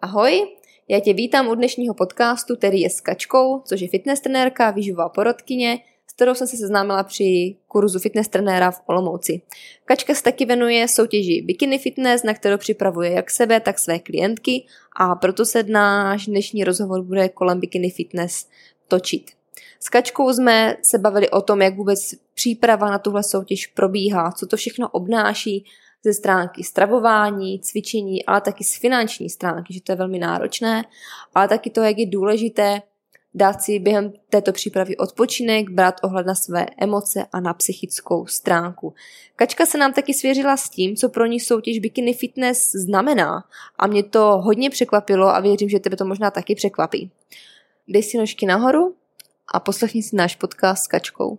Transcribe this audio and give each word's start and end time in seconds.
Ahoj, 0.00 0.46
já 0.88 1.00
tě 1.00 1.12
vítám 1.12 1.48
u 1.48 1.54
dnešního 1.54 1.94
podcastu, 1.94 2.56
který 2.56 2.80
je 2.80 2.90
s 2.90 3.00
Kačkou, 3.00 3.62
což 3.64 3.80
je 3.80 3.88
fitness 3.88 4.20
trenérka, 4.20 4.70
výživová 4.70 5.08
porodkyně, 5.08 5.78
s 6.06 6.12
kterou 6.12 6.34
jsem 6.34 6.46
se 6.46 6.56
seznámila 6.56 7.02
při 7.02 7.56
kurzu 7.68 7.98
fitness 7.98 8.28
trenéra 8.28 8.70
v 8.70 8.82
Olomouci. 8.86 9.40
Kačka 9.84 10.14
se 10.14 10.22
taky 10.22 10.44
věnuje 10.44 10.88
soutěži 10.88 11.42
Bikini 11.42 11.78
Fitness, 11.78 12.22
na 12.22 12.34
kterou 12.34 12.58
připravuje 12.58 13.10
jak 13.10 13.30
sebe, 13.30 13.60
tak 13.60 13.78
své 13.78 13.98
klientky 13.98 14.66
a 14.96 15.14
proto 15.14 15.44
se 15.44 15.62
náš 15.62 16.26
dnešní 16.26 16.64
rozhovor 16.64 17.02
bude 17.02 17.28
kolem 17.28 17.60
Bikini 17.60 17.90
Fitness 17.90 18.48
točit. 18.88 19.30
S 19.80 19.88
Kačkou 19.88 20.32
jsme 20.32 20.76
se 20.82 20.98
bavili 20.98 21.30
o 21.30 21.40
tom, 21.40 21.62
jak 21.62 21.76
vůbec 21.76 22.00
příprava 22.34 22.90
na 22.90 22.98
tuhle 22.98 23.22
soutěž 23.22 23.66
probíhá, 23.66 24.32
co 24.32 24.46
to 24.46 24.56
všechno 24.56 24.88
obnáší 24.88 25.64
ze 26.06 26.14
stránky 26.14 26.64
stravování, 26.64 27.60
cvičení, 27.60 28.24
ale 28.24 28.40
taky 28.40 28.64
z 28.64 28.76
finanční 28.76 29.30
stránky, 29.30 29.74
že 29.74 29.80
to 29.82 29.92
je 29.92 29.96
velmi 29.96 30.18
náročné, 30.18 30.84
ale 31.34 31.48
taky 31.48 31.70
to, 31.70 31.82
jak 31.82 31.98
je 31.98 32.06
důležité 32.06 32.82
dát 33.36 33.62
si 33.62 33.78
během 33.78 34.12
této 34.30 34.52
přípravy 34.52 34.96
odpočinek, 34.96 35.70
brát 35.70 35.94
ohled 36.02 36.26
na 36.26 36.34
své 36.34 36.66
emoce 36.80 37.26
a 37.32 37.40
na 37.40 37.54
psychickou 37.54 38.26
stránku. 38.26 38.94
Kačka 39.36 39.66
se 39.66 39.78
nám 39.78 39.92
taky 39.92 40.14
svěřila 40.14 40.56
s 40.56 40.68
tím, 40.68 40.96
co 40.96 41.08
pro 41.08 41.26
ní 41.26 41.40
soutěž 41.40 41.78
Bikini 41.78 42.14
Fitness 42.14 42.72
znamená 42.72 43.44
a 43.78 43.86
mě 43.86 44.02
to 44.02 44.20
hodně 44.20 44.70
překvapilo 44.70 45.26
a 45.26 45.40
věřím, 45.40 45.68
že 45.68 45.80
tebe 45.80 45.96
to 45.96 46.04
možná 46.04 46.30
taky 46.30 46.54
překvapí. 46.54 47.10
Dej 47.88 48.02
si 48.02 48.18
nožky 48.18 48.46
nahoru 48.46 48.94
a 49.54 49.60
poslechni 49.60 50.02
si 50.02 50.16
náš 50.16 50.36
podcast 50.36 50.84
s 50.84 50.86
Kačkou. 50.86 51.38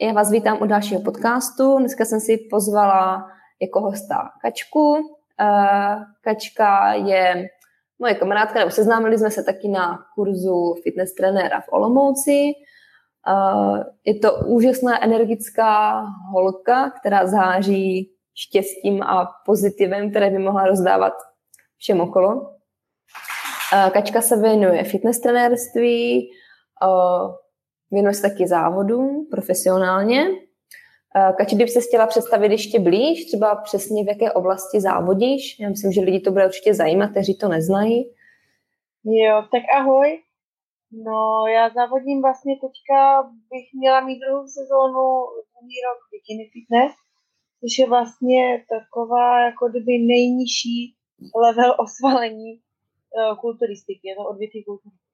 já 0.00 0.12
vás 0.12 0.30
vítám 0.30 0.58
u 0.62 0.66
dalšího 0.66 1.00
podcastu. 1.00 1.78
Dneska 1.78 2.04
jsem 2.04 2.20
si 2.20 2.38
pozvala 2.50 3.30
jako 3.60 3.80
hosta 3.80 4.30
Kačku. 4.42 4.96
Eh, 5.40 5.96
Kačka 6.20 6.92
je 6.92 7.48
moje 7.98 8.14
kamarádka, 8.14 8.58
nebo 8.58 8.70
seznámili 8.70 9.18
jsme 9.18 9.30
se 9.30 9.42
taky 9.42 9.68
na 9.68 9.98
kurzu 10.14 10.74
fitness 10.82 11.14
trenéra 11.14 11.60
v 11.60 11.72
Olomouci. 11.72 12.52
Eh, 13.28 13.84
Je 14.04 14.14
to 14.18 14.32
úžasná 14.46 15.04
energická 15.04 16.04
holka, 16.32 16.90
která 16.90 17.26
září 17.26 18.10
štěstím 18.34 19.02
a 19.02 19.30
pozitivem, 19.46 20.10
které 20.10 20.30
by 20.30 20.38
mohla 20.38 20.66
rozdávat 20.66 21.12
všem 21.78 22.00
okolo. 22.00 22.50
Eh, 23.74 23.90
Kačka 23.90 24.20
se 24.20 24.36
věnuje 24.36 24.84
fitness 24.84 25.20
trenérství, 25.20 26.30
eh, 27.92 27.94
věnuje 27.94 28.14
se 28.14 28.22
taky 28.22 28.48
závodům 28.48 29.28
profesionálně. 29.30 30.26
Eh, 31.16 31.32
Kači, 31.38 31.56
kdyby 31.56 31.70
se 31.70 31.80
chtěla 31.80 32.06
představit 32.06 32.52
ještě 32.52 32.80
blíž, 32.80 33.24
třeba 33.24 33.54
přesně 33.54 34.04
v 34.04 34.08
jaké 34.08 34.32
oblasti 34.32 34.80
závodíš, 34.80 35.58
já 35.60 35.68
myslím, 35.68 35.92
že 35.92 36.00
lidi 36.00 36.20
to 36.20 36.30
bude 36.30 36.46
určitě 36.46 36.74
zajímat, 36.74 37.10
kteří 37.10 37.38
to 37.38 37.48
neznají. 37.48 38.14
Jo, 39.04 39.42
tak 39.52 39.62
ahoj. 39.80 40.18
No, 40.92 41.46
já 41.46 41.70
závodím 41.70 42.22
vlastně 42.22 42.54
teďka, 42.54 43.22
bych 43.22 43.66
měla 43.80 44.00
mít 44.00 44.20
druhou 44.20 44.46
sezónu, 44.46 45.04
druhý 45.54 45.76
rok 45.86 45.98
Bikini 46.12 46.50
Fitness, 46.52 46.92
což 47.60 47.78
je 47.78 47.86
vlastně 47.88 48.64
taková 48.74 49.44
jako 49.44 49.68
kdyby 49.68 49.98
nejnižší 49.98 50.94
level 51.44 51.74
osvalení 51.78 52.52
uh, 52.54 53.38
kulturistiky, 53.40 54.08
je 54.08 54.14
to 54.16 54.22
odvětví 54.30 54.64
kulturistiky. 54.64 55.09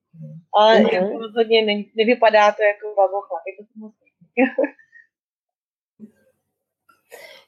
Ale 0.58 0.80
Mhm. 0.80 0.88
jako 0.92 1.18
rozhodně 1.18 1.62
ne, 1.62 1.82
nevypadá 1.96 2.52
to 2.52 2.62
jako 2.62 2.94
babocha, 2.96 3.34
je 3.46 3.56
to 3.56 3.72
moc 3.76 3.94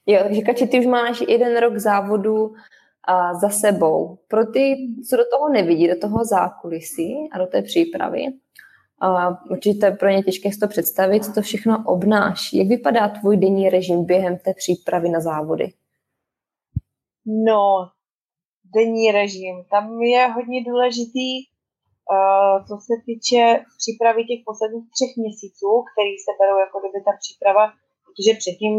Jo, 0.07 0.21
takže 0.23 0.41
Kači, 0.43 0.67
ty 0.67 0.79
už 0.81 0.87
máš 0.87 1.21
jeden 1.29 1.57
rok 1.57 1.77
závodu 1.77 2.55
a 3.09 3.35
za 3.35 3.49
sebou. 3.49 4.19
Pro 4.29 4.47
ty, 4.47 4.77
co 5.11 5.17
do 5.17 5.23
toho 5.31 5.49
nevidí, 5.49 5.89
do 5.89 5.99
toho 5.99 6.25
zákulisí 6.25 7.15
a 7.33 7.39
do 7.39 7.47
té 7.47 7.63
přípravy, 7.63 8.25
a 9.01 9.29
určitě 9.51 9.79
to 9.81 9.87
je 9.87 9.93
pro 9.93 10.09
ně 10.09 10.23
těžké 10.23 10.53
si 10.53 10.59
to 10.59 10.69
představit, 10.69 11.25
co 11.25 11.33
to 11.33 11.43
všechno 11.43 11.85
obnáší. 11.87 12.59
Jak 12.59 12.69
vypadá 12.69 13.09
tvůj 13.09 13.37
denní 13.37 13.69
režim 13.71 14.05
během 14.05 14.39
té 14.39 14.55
přípravy 14.55 15.09
na 15.09 15.21
závody? 15.21 15.73
No, 17.27 17.89
denní 18.75 19.13
režim. 19.13 19.65
Tam 19.71 20.03
je 20.03 20.27
hodně 20.27 20.65
důležitý, 20.65 21.45
co 22.69 22.75
se 22.87 22.95
týče 23.07 23.43
přípravy 23.81 24.21
těch 24.25 24.41
posledních 24.49 24.87
třech 24.95 25.13
měsíců, 25.23 25.69
který 25.91 26.13
se 26.25 26.31
berou 26.41 26.57
jako 26.65 26.77
kdyby 26.81 26.99
ta 27.07 27.13
příprava, 27.23 27.65
protože 28.05 28.41
předtím 28.43 28.75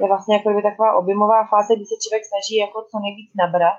je 0.00 0.06
vlastně 0.12 0.34
jako 0.36 0.46
kdyby 0.48 0.62
taková 0.70 0.90
objemová 1.00 1.40
fáze, 1.52 1.70
kdy 1.76 1.84
se 1.88 1.96
člověk 2.02 2.24
snaží 2.30 2.56
jako 2.64 2.78
co 2.90 2.96
nejvíc 3.06 3.30
nabrat. 3.42 3.78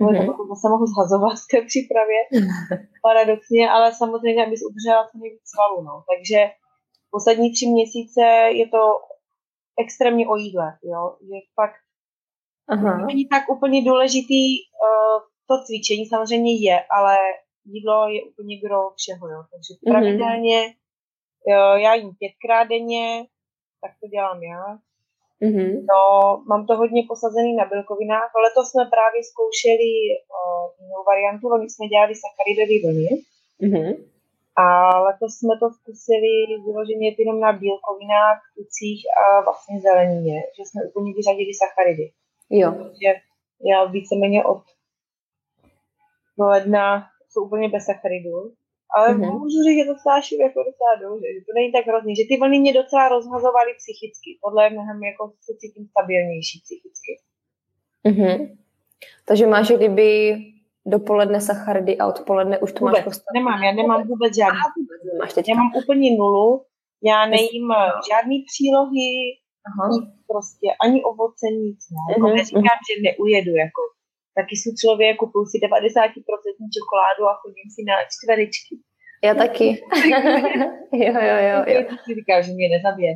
Mhm. 0.00 0.10
Mm-hmm. 0.10 0.48
To 0.50 0.56
se 0.62 0.68
mohu 0.72 0.86
zhazovat 0.92 1.36
v 1.44 1.50
té 1.52 1.58
přípravě, 1.70 2.18
paradoxně, 3.08 3.64
ale 3.74 3.86
samozřejmě, 4.02 4.40
abys 4.44 4.62
udržela 4.68 5.08
co 5.08 5.14
nejvíc 5.18 5.44
svalů. 5.52 5.78
No. 5.88 5.94
Takže 6.10 6.38
poslední 7.14 7.48
tři 7.52 7.66
měsíce 7.66 8.22
je 8.60 8.66
to 8.74 8.82
extrémně 9.84 10.24
o 10.28 10.36
jídle, 10.36 10.68
jo? 10.92 11.02
že 11.28 11.36
fakt 11.58 11.80
Aha. 12.68 13.06
Není 13.06 13.28
tak 13.28 13.48
úplně 13.48 13.84
důležitý 13.84 14.44
uh, 14.60 15.20
to 15.46 15.64
cvičení, 15.64 16.06
samozřejmě 16.06 16.52
je, 16.60 16.84
ale 16.90 17.16
jídlo 17.72 18.08
je 18.08 18.20
úplně 18.24 18.54
gro 18.64 18.80
všeho, 18.98 19.28
jo. 19.28 19.40
Takže 19.52 19.72
Mhm. 19.74 19.92
pravidelně 19.92 20.60
jo, 21.52 21.64
já 21.86 21.94
jím 21.94 22.10
pětkrát 22.18 22.68
denně, 22.68 23.26
tak 23.82 23.90
to 24.00 24.08
dělám 24.08 24.42
já. 24.42 24.64
Mhm. 25.40 25.86
No, 25.90 26.00
mám 26.48 26.66
to 26.66 26.76
hodně 26.76 27.02
posazený 27.08 27.56
na 27.56 27.64
bílkovinách, 27.64 28.30
ale 28.36 28.48
to 28.56 28.62
jsme 28.64 28.82
právě 28.94 29.20
zkoušeli 29.30 29.90
uh, 30.34 30.64
jinou 30.84 31.02
variantu, 31.10 31.48
oni 31.48 31.70
jsme 31.70 31.86
dělali 31.86 32.12
sacharidové 32.22 32.76
vlny 32.84 33.08
Mhm. 33.68 33.88
a 34.56 34.64
letos 35.06 35.32
jsme 35.38 35.54
to 35.62 35.66
zkusili 35.76 36.32
vyloženě 36.66 37.14
jenom 37.18 37.40
na 37.40 37.52
bílkovinách, 37.52 38.38
tucích 38.56 39.00
a 39.22 39.40
vlastně 39.46 39.80
zelenině, 39.80 40.36
že 40.56 40.62
jsme 40.66 40.80
úplně 40.88 41.12
vyřadili 41.14 41.52
sacharidy. 41.54 42.10
Jo. 42.50 42.70
že 43.02 43.10
já 43.70 43.84
víceméně 43.84 44.44
od 44.44 44.62
ledna 46.38 47.06
jsou 47.38 47.44
úplně 47.46 47.68
bez 47.68 47.84
sacharidů. 47.84 48.52
Ale 48.96 49.06
Mhm. 49.08 49.20
mm-hmm. 49.20 49.38
můžu 49.38 49.58
říct, 49.66 49.78
že 49.80 49.90
to 49.90 49.96
stáší 50.04 50.34
jako 50.38 50.58
docela 50.70 50.92
dobře, 51.02 51.26
že 51.34 51.40
to 51.46 51.52
není 51.58 51.72
tak 51.72 51.86
hrozný, 51.86 52.12
že 52.16 52.28
ty 52.28 52.34
vlny 52.40 52.58
mě 52.60 52.72
docela 52.80 53.08
rozhazovaly 53.08 53.70
psychicky. 53.80 54.30
Podle 54.44 54.70
mnohem 54.70 54.98
jako 55.10 55.22
se 55.44 55.52
cítím 55.60 55.84
stabilnější 55.92 56.56
psychicky. 56.64 57.12
Mhm. 58.10 58.58
Takže 59.28 59.46
máš 59.46 59.68
kdyby 59.70 60.36
dopoledne 60.86 61.40
sacharidy 61.40 61.98
a 61.98 62.06
odpoledne 62.12 62.58
už 62.58 62.72
to 62.72 62.84
máš 62.84 62.92
Vůbec, 62.92 63.04
postavené. 63.04 63.34
nemám, 63.40 63.62
já 63.62 63.72
nemám 63.72 64.00
vůbec 64.08 64.32
žádný. 64.36 64.58
vůbec 64.80 65.00
nemáš 65.12 65.32
teďka. 65.34 65.50
Já 65.52 65.56
mám 65.60 65.70
úplně 65.80 66.08
nulu, 66.16 66.64
já 67.10 67.26
nejím 67.26 67.66
eh, 67.72 67.90
žádný 68.10 68.36
přílohy, 68.50 69.08
Aha. 69.68 69.84
nic 69.92 70.04
prostě, 70.32 70.66
ani 70.84 70.98
ovoce, 71.10 71.46
nic. 71.62 71.78
Ne. 71.94 72.02
Jako 72.14 72.26
Mhm, 72.26 72.36
neříkám, 72.36 72.78
že 72.88 72.94
neujedu, 73.06 73.52
jako 73.64 73.80
taky 74.38 74.54
jsou 74.56 74.70
člověk, 74.82 75.12
kupuju 75.22 75.44
si 75.52 75.56
90% 75.58 76.74
čokoládu 76.76 77.22
a 77.30 77.38
chodím 77.42 77.68
si 77.74 77.80
na 77.90 77.94
čtverečky. 78.12 78.74
Já 79.26 79.32
taky. 79.44 79.68
jo, 81.04 81.12
jo, 81.28 81.36
jo, 81.50 81.58
jo. 81.74 81.80
Si 82.04 82.10
říkám, 82.18 82.40
že 82.42 82.52
mě 82.52 82.68
nezabije. 82.76 83.12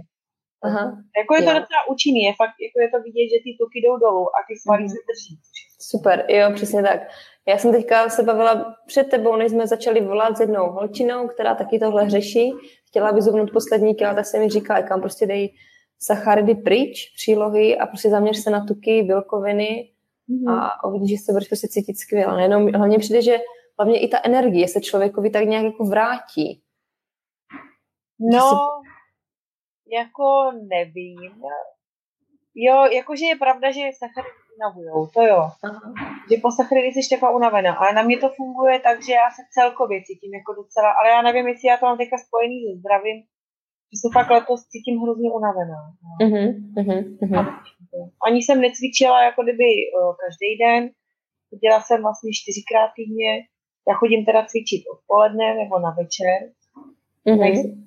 Aha. 0.67 0.85
Jako 1.21 1.31
je 1.35 1.43
to 1.43 1.51
Jo. 1.53 1.59
docela 1.61 1.81
účinný, 1.93 2.21
je 2.29 2.33
fakt, 2.43 2.57
jako 2.67 2.77
je 2.85 2.89
to 2.95 2.99
vidět, 3.07 3.27
že 3.33 3.39
ty 3.45 3.51
tuky 3.61 3.79
jdou 3.81 3.97
dolů 4.05 4.25
a 4.37 4.39
ty 4.49 4.53
svaly 4.63 4.83
Mhm. 4.83 4.89
se 4.95 5.01
drží. 5.09 5.35
Super, 5.91 6.17
jo, 6.29 6.47
přesně 6.55 6.83
tak. 6.83 7.01
Já 7.49 7.59
jsem 7.59 7.73
teďka 7.73 8.09
se 8.09 8.23
bavila 8.23 8.75
před 8.87 9.05
tebou, 9.11 9.37
než 9.37 9.51
jsme 9.53 9.67
začali 9.67 10.01
volat 10.01 10.37
s 10.37 10.41
jednou 10.41 10.67
holčinou, 10.71 11.29
která 11.29 11.55
taky 11.55 11.79
tohle 11.79 12.11
řeší. 12.11 12.53
Chtěla 12.89 13.11
vyzubnout 13.13 13.51
poslední 13.53 13.95
kila, 13.95 14.15
tak 14.15 14.27
se 14.27 14.39
mi 14.39 14.49
říká, 14.49 14.83
kam 14.83 15.01
prostě 15.01 15.27
dej 15.27 15.55
sacharidy 15.99 16.55
pryč, 16.55 17.13
přílohy 17.17 17.79
a 17.79 17.87
prostě 17.87 18.11
zaměř 18.11 18.37
se 18.43 18.51
na 18.51 18.65
tuky, 18.67 19.03
bílkoviny. 19.03 19.89
A 20.49 20.85
uvidíš, 20.85 21.11
že 21.11 21.25
se 21.25 21.33
budeš 21.33 21.49
prostě 21.49 21.69
cítit 21.69 21.99
skvěle. 21.99 22.37
Nejenom, 22.37 22.73
hlavně 22.73 22.99
přijde, 22.99 23.23
že 23.23 23.39
hlavně 23.79 24.01
i 24.01 24.09
ta 24.09 24.19
energie 24.25 24.69
se 24.69 24.81
člověkovi 24.81 25.31
tak 25.31 25.45
nějak 25.45 25.65
jako 25.65 25.85
vrátí. 25.85 26.63
No, 28.33 28.69
jako 29.93 30.53
nevím. 30.69 31.33
Jo, 32.55 32.85
jakože 32.85 33.27
je 33.27 33.37
pravda, 33.37 33.73
že 33.73 33.81
sacharidy 33.99 34.43
unavujou, 34.57 35.07
to 35.07 35.23
jo. 35.23 35.51
Aha. 35.65 35.95
Že 36.31 36.37
po 36.43 36.51
sacharidy 36.51 36.89
jsi 36.89 37.11
taková 37.11 37.37
unavená, 37.37 37.75
ale 37.75 37.93
na 37.93 38.03
mě 38.03 38.19
to 38.19 38.29
funguje 38.37 38.81
tak, 38.81 39.03
že 39.03 39.13
já 39.13 39.31
se 39.31 39.43
celkově 39.55 40.03
cítím 40.05 40.35
jako 40.35 40.55
docela, 40.55 40.91
ale 40.93 41.09
já 41.09 41.23
nevím, 41.23 41.47
jestli 41.49 41.69
já 41.69 41.77
to 41.77 41.87
mám 41.87 41.99
teďka 41.99 42.19
spojený 42.19 42.57
se 42.65 42.79
zdravím, 42.79 43.19
že 43.93 43.97
se 44.03 44.09
fakt 44.13 44.31
letos 44.31 44.61
cítím 44.73 45.01
hrozně 45.01 45.31
unavená. 45.33 45.81
Uh-huh, 46.21 46.49
uh-huh, 46.77 47.63
Ani 48.27 48.39
jsem 48.43 48.61
necvičila 48.61 49.25
jako 49.25 49.43
kdyby 49.43 49.69
uh, 49.87 50.15
každý 50.23 50.51
den, 50.65 50.91
chodila 51.49 51.81
jsem 51.81 52.03
vlastně 52.03 52.31
čtyřikrát 52.41 52.91
týdně, 52.97 53.33
já 53.89 53.95
chodím 53.95 54.25
teda 54.25 54.47
cvičit 54.49 54.83
odpoledne 54.95 55.55
nebo 55.55 55.79
na 55.79 55.91
večer, 55.99 56.39
uh-huh 57.27 57.83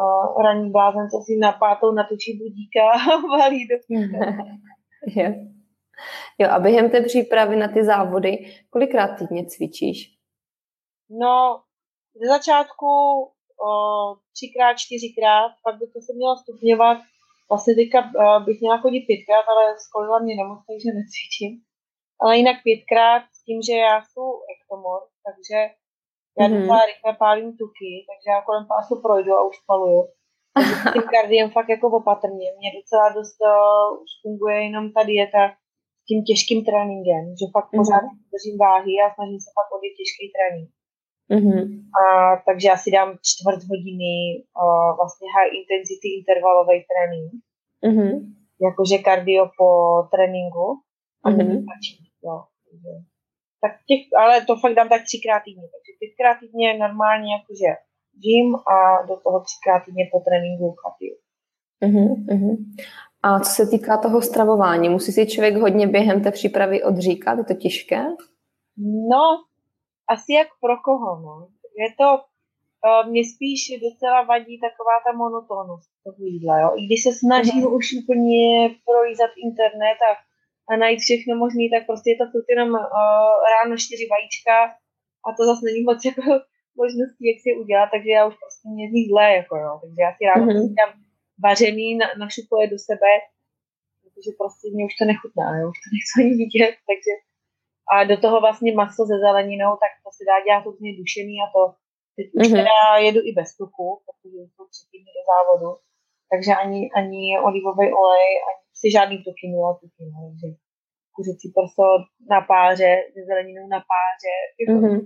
uh, 0.00 0.42
ranní 0.42 0.70
blázen, 0.70 1.10
co 1.10 1.22
si 1.24 1.36
na 1.36 1.52
pátou 1.52 1.92
natočí 1.92 2.38
budíka 2.38 2.90
a 3.12 3.36
valí 3.38 3.68
do 3.68 3.76
jo. 5.22 5.32
jo, 6.38 6.48
a 6.50 6.58
během 6.58 6.90
té 6.90 7.00
přípravy 7.00 7.56
na 7.56 7.68
ty 7.68 7.84
závody, 7.84 8.52
kolikrát 8.70 9.08
týdně 9.18 9.46
cvičíš? 9.46 10.16
No, 11.10 11.60
ze 12.14 12.28
začátku 12.28 12.86
o, 13.66 13.70
třikrát, 14.36 14.74
čtyřikrát, 14.84 15.50
pak 15.64 15.74
by 15.78 15.86
to 15.86 15.98
se 16.06 16.12
mělo 16.14 16.36
stupňovat. 16.36 16.98
Vlastně 17.50 17.74
teďka 17.74 17.98
uh, 18.00 18.44
bych 18.46 18.60
měla 18.60 18.78
chodit 18.78 19.08
pětkrát, 19.10 19.44
ale 19.52 19.64
skolila 19.86 20.18
mě 20.18 20.34
nemoc, 20.36 20.60
takže 20.68 20.88
necvičím. 20.98 21.52
Ale 22.20 22.36
jinak 22.36 22.56
pětkrát 22.66 23.22
s 23.36 23.44
tím, 23.44 23.58
že 23.68 23.74
já 23.86 23.94
jsem 24.02 24.26
ektomor, 24.54 25.00
takže 25.26 25.58
já 26.38 26.44
mm-hmm. 26.46 26.60
docela 26.60 26.86
rychle 26.86 27.12
pálím 27.24 27.50
tuky, 27.60 27.92
takže 28.08 28.28
já 28.34 28.40
kolem 28.42 28.64
pásu 28.72 28.94
projdu 29.04 29.32
a 29.34 29.46
už 29.48 29.56
spaluju. 29.62 30.02
Takže 30.54 30.74
s 30.74 30.92
tím 30.92 31.06
kardiem 31.14 31.50
fakt 31.56 31.68
jako 31.68 31.86
opatrně. 32.00 32.46
Mně 32.58 32.70
docela 32.78 33.06
dost 33.18 33.38
uh, 33.50 34.02
už 34.02 34.10
funguje 34.22 34.56
jenom 34.66 34.84
ta 34.94 35.02
dieta 35.10 35.42
s 36.00 36.04
tím 36.08 36.18
těžkým 36.28 36.60
tréninkem, 36.68 37.24
že 37.38 37.46
fakt 37.56 37.68
mm-hmm. 37.70 37.80
pořád 37.80 38.04
držím 38.32 38.56
váhy 38.66 38.94
a 39.04 39.14
snažím 39.14 39.40
se 39.44 39.50
fakt 39.56 39.70
odjet 39.76 39.94
těžký 39.98 40.24
trénink. 40.34 40.70
Mm-hmm. 41.30 41.62
A, 42.00 42.04
takže 42.46 42.68
já 42.68 42.76
si 42.76 42.90
dám 42.90 43.10
čtvrt 43.28 43.62
hodiny 43.70 44.14
uh, 44.62 44.90
vlastně 44.98 45.26
high 45.36 45.50
intensity 45.60 46.08
intervalový 46.18 46.78
trénink. 46.90 47.30
Mm-hmm. 47.86 48.12
Jakože 48.66 48.98
kardio 48.98 49.44
po 49.58 49.68
tréninku. 50.12 50.66
A 51.24 51.30
mm-hmm. 51.30 51.64
jo, 52.26 52.36
takže 52.66 52.90
tak 53.60 53.72
těch, 53.88 54.02
ale 54.20 54.44
to 54.46 54.56
fakt 54.56 54.74
dám 54.74 54.88
tak 54.88 55.02
třikrát 55.02 55.40
týdně. 55.44 55.66
Takže 55.72 55.92
pětkrát 56.00 56.36
týdně 56.40 56.78
normálně 56.78 57.28
jakože 57.36 57.70
gym 58.24 58.48
a 58.74 58.76
do 59.08 59.14
toho 59.24 59.38
třikrát 59.46 59.80
týdně 59.84 60.04
po 60.12 60.18
tréninku 60.26 60.74
kardio. 60.82 61.16
Uh-huh, 61.82 62.26
uh-huh. 62.26 62.56
A 63.22 63.40
co 63.40 63.50
se 63.50 63.66
týká 63.66 63.96
toho 63.96 64.22
stravování, 64.22 64.88
musí 64.88 65.12
si 65.12 65.26
člověk 65.26 65.56
hodně 65.56 65.86
během 65.86 66.22
té 66.22 66.30
přípravy 66.30 66.82
odříkat? 66.82 67.38
Je 67.38 67.44
to 67.44 67.54
těžké? 67.54 68.04
No, 69.10 69.22
asi 70.08 70.32
jak 70.32 70.48
pro 70.60 70.76
koho, 70.86 71.10
no. 71.26 71.48
Je 71.82 71.88
to, 72.00 72.08
uh, 72.86 73.10
mě 73.10 73.22
spíš 73.32 73.60
docela 73.86 74.22
vadí 74.22 74.60
taková 74.66 74.94
ta 75.04 75.12
monotónnost 75.22 75.90
toho 76.04 76.20
jídla, 76.32 76.60
jo. 76.60 76.68
I 76.78 76.80
když 76.86 77.00
se 77.02 77.12
snažím 77.22 77.62
uh-huh. 77.64 77.76
už 77.76 77.86
úplně 78.00 78.44
prolízat 78.86 79.30
internet 79.46 79.98
a 80.10 80.26
a 80.70 80.76
najít 80.76 81.00
všechno 81.00 81.32
možné, 81.44 81.64
tak 81.74 81.82
prostě 81.90 82.08
je 82.10 82.18
to 82.20 82.26
furt 82.32 82.48
jenom 82.54 82.70
uh, 82.70 83.36
ráno 83.54 83.74
čtyři 83.84 84.06
vajíčka 84.14 84.56
a 85.26 85.28
to 85.36 85.42
zase 85.50 85.62
není 85.68 85.82
moc 85.90 86.00
jako 86.10 86.22
možností, 86.82 87.22
jak 87.30 87.38
si 87.42 87.50
udělat, 87.62 87.88
takže 87.94 88.10
já 88.16 88.22
už 88.30 88.36
prostě 88.42 88.64
mě 88.74 88.84
zní 88.90 89.02
zlé, 89.10 89.26
jako 89.40 89.54
jo. 89.64 89.72
Takže 89.82 90.00
já 90.06 90.10
si 90.16 90.22
ráno 90.30 90.46
mm-hmm. 90.46 90.74
dám 90.78 90.92
vařený, 91.46 91.88
na, 92.00 92.06
našupuje 92.24 92.64
do 92.74 92.78
sebe, 92.88 93.10
protože 94.02 94.30
prostě 94.40 94.66
mě 94.74 94.84
už 94.88 94.94
to 95.00 95.04
nechutná, 95.12 95.46
jo, 95.58 95.64
už 95.72 95.78
to 95.82 95.88
nechci 95.94 96.14
ani 96.20 96.34
vidět, 96.44 96.74
takže 96.90 97.12
a 97.92 98.04
do 98.04 98.16
toho 98.24 98.36
vlastně 98.40 98.70
maso 98.74 99.02
se 99.10 99.16
zeleninou, 99.26 99.72
tak 99.82 99.92
to 100.04 100.08
se 100.16 100.22
dá 100.30 100.36
dělat 100.46 100.66
úplně 100.72 100.92
dušený 101.00 101.34
a 101.44 101.46
to 101.54 101.62
teď 102.16 102.26
už 102.40 102.46
mm-hmm. 102.46 102.58
teda 102.60 102.76
jedu 103.06 103.20
i 103.28 103.30
bez 103.38 103.48
tuku, 103.60 103.86
protože 104.06 104.38
jsou 104.52 104.64
týdny 104.90 105.10
do 105.18 105.22
závodu, 105.32 105.68
takže 106.30 106.52
ani, 106.62 106.80
ani 106.98 107.22
olivový 107.48 107.86
olej, 108.04 108.30
ani 108.48 108.62
si 108.80 108.86
žádný 108.96 109.16
tuky, 109.24 109.44
nula 109.52 109.72
tuky, 109.80 110.04
takže 110.24 110.48
kuřecí 111.14 111.46
prso 111.56 111.86
na 112.32 112.40
páře, 112.52 112.90
se 113.12 113.20
zeleninou 113.30 113.66
na 113.74 113.80
páře, 113.90 114.34
mm-hmm. 114.68 115.00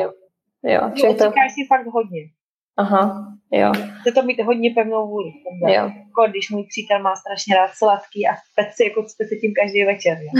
jo. 0.00 0.08
Jo, 0.74 0.80
čili 0.96 1.14
to... 1.14 1.24
si 1.54 1.62
fakt 1.68 1.86
hodně. 1.86 2.22
Aha, 2.76 3.32
jo. 3.50 3.72
Chce 4.00 4.12
to 4.12 4.22
mít 4.22 4.42
hodně 4.42 4.70
pevnou 4.70 5.08
vůli. 5.08 5.32
Jo. 5.66 5.68
Jako 5.68 6.30
když 6.30 6.50
můj 6.50 6.66
přítel 6.68 7.02
má 7.02 7.16
strašně 7.16 7.54
rád 7.54 7.70
sladký 7.74 8.28
a 8.28 8.32
pec 8.56 8.74
si 8.74 8.84
jako 8.84 9.04
se 9.08 9.36
tím 9.40 9.52
každý 9.60 9.84
večer. 9.84 10.18
Jo. 10.22 10.30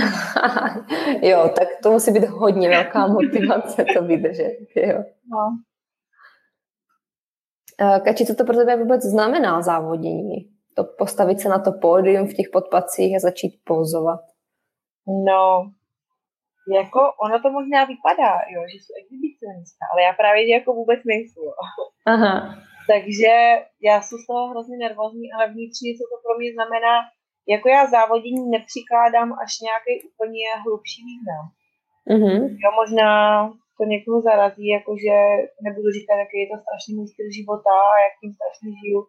jo, 1.30 1.50
tak 1.58 1.68
to 1.82 1.92
musí 1.92 2.12
být 2.12 2.24
hodně 2.24 2.68
velká 2.68 3.06
motivace 3.06 3.84
to 3.96 4.04
vydržet. 4.04 4.56
Jo. 4.76 5.04
No. 5.30 5.58
Kači, 8.04 8.26
co 8.26 8.34
to 8.34 8.44
pro 8.44 8.56
tebe 8.56 8.76
vůbec 8.76 9.02
znamená 9.02 9.62
závodění? 9.62 10.48
To 10.74 10.84
postavit 10.84 11.40
se 11.40 11.48
na 11.48 11.58
to 11.58 11.72
pódium 11.72 12.28
v 12.28 12.34
těch 12.34 12.46
podpacích 12.52 13.16
a 13.16 13.18
začít 13.18 13.60
pozovat? 13.64 14.20
No, 15.26 15.72
jako 16.68 17.00
ono 17.24 17.36
to 17.42 17.48
možná 17.58 17.84
vypadá, 17.84 18.32
jo, 18.54 18.60
že 18.72 18.76
jsou 18.78 18.92
exhibicionista, 19.00 19.82
ale 19.92 20.02
já 20.02 20.12
právě 20.12 20.46
že 20.46 20.52
jako 20.52 20.70
vůbec 20.72 21.00
nejsou. 21.04 21.46
Aha. 22.06 22.34
Takže 22.90 23.32
já 23.88 23.96
jsem 24.02 24.18
z 24.18 24.26
toho 24.26 24.42
hrozně 24.50 24.76
nervózní, 24.76 25.26
ale 25.32 25.44
vnitřně, 25.48 25.90
co 25.98 26.04
to 26.10 26.16
pro 26.24 26.32
mě 26.38 26.50
znamená, 26.56 26.94
jako 27.54 27.66
já 27.68 27.82
závodění 27.86 28.44
nepřikládám 28.56 29.28
až 29.42 29.52
nějaký 29.66 29.92
úplně 30.10 30.46
hlubší 30.64 31.00
význam. 31.10 31.44
Mm-hmm. 32.12 32.40
Jo, 32.62 32.70
možná 32.82 33.10
to 33.78 33.82
někoho 33.94 34.18
zarazí, 34.28 34.66
jakože 34.78 35.16
nebudu 35.66 35.88
říkat, 35.96 36.16
jaký 36.22 36.36
je 36.40 36.48
to 36.50 36.56
strašný 36.62 36.92
můj 36.94 37.08
styl 37.12 37.28
života 37.38 37.74
a 37.92 37.96
jak 38.04 38.14
tím 38.20 38.32
strašně 38.38 38.70
žiju. 38.80 39.00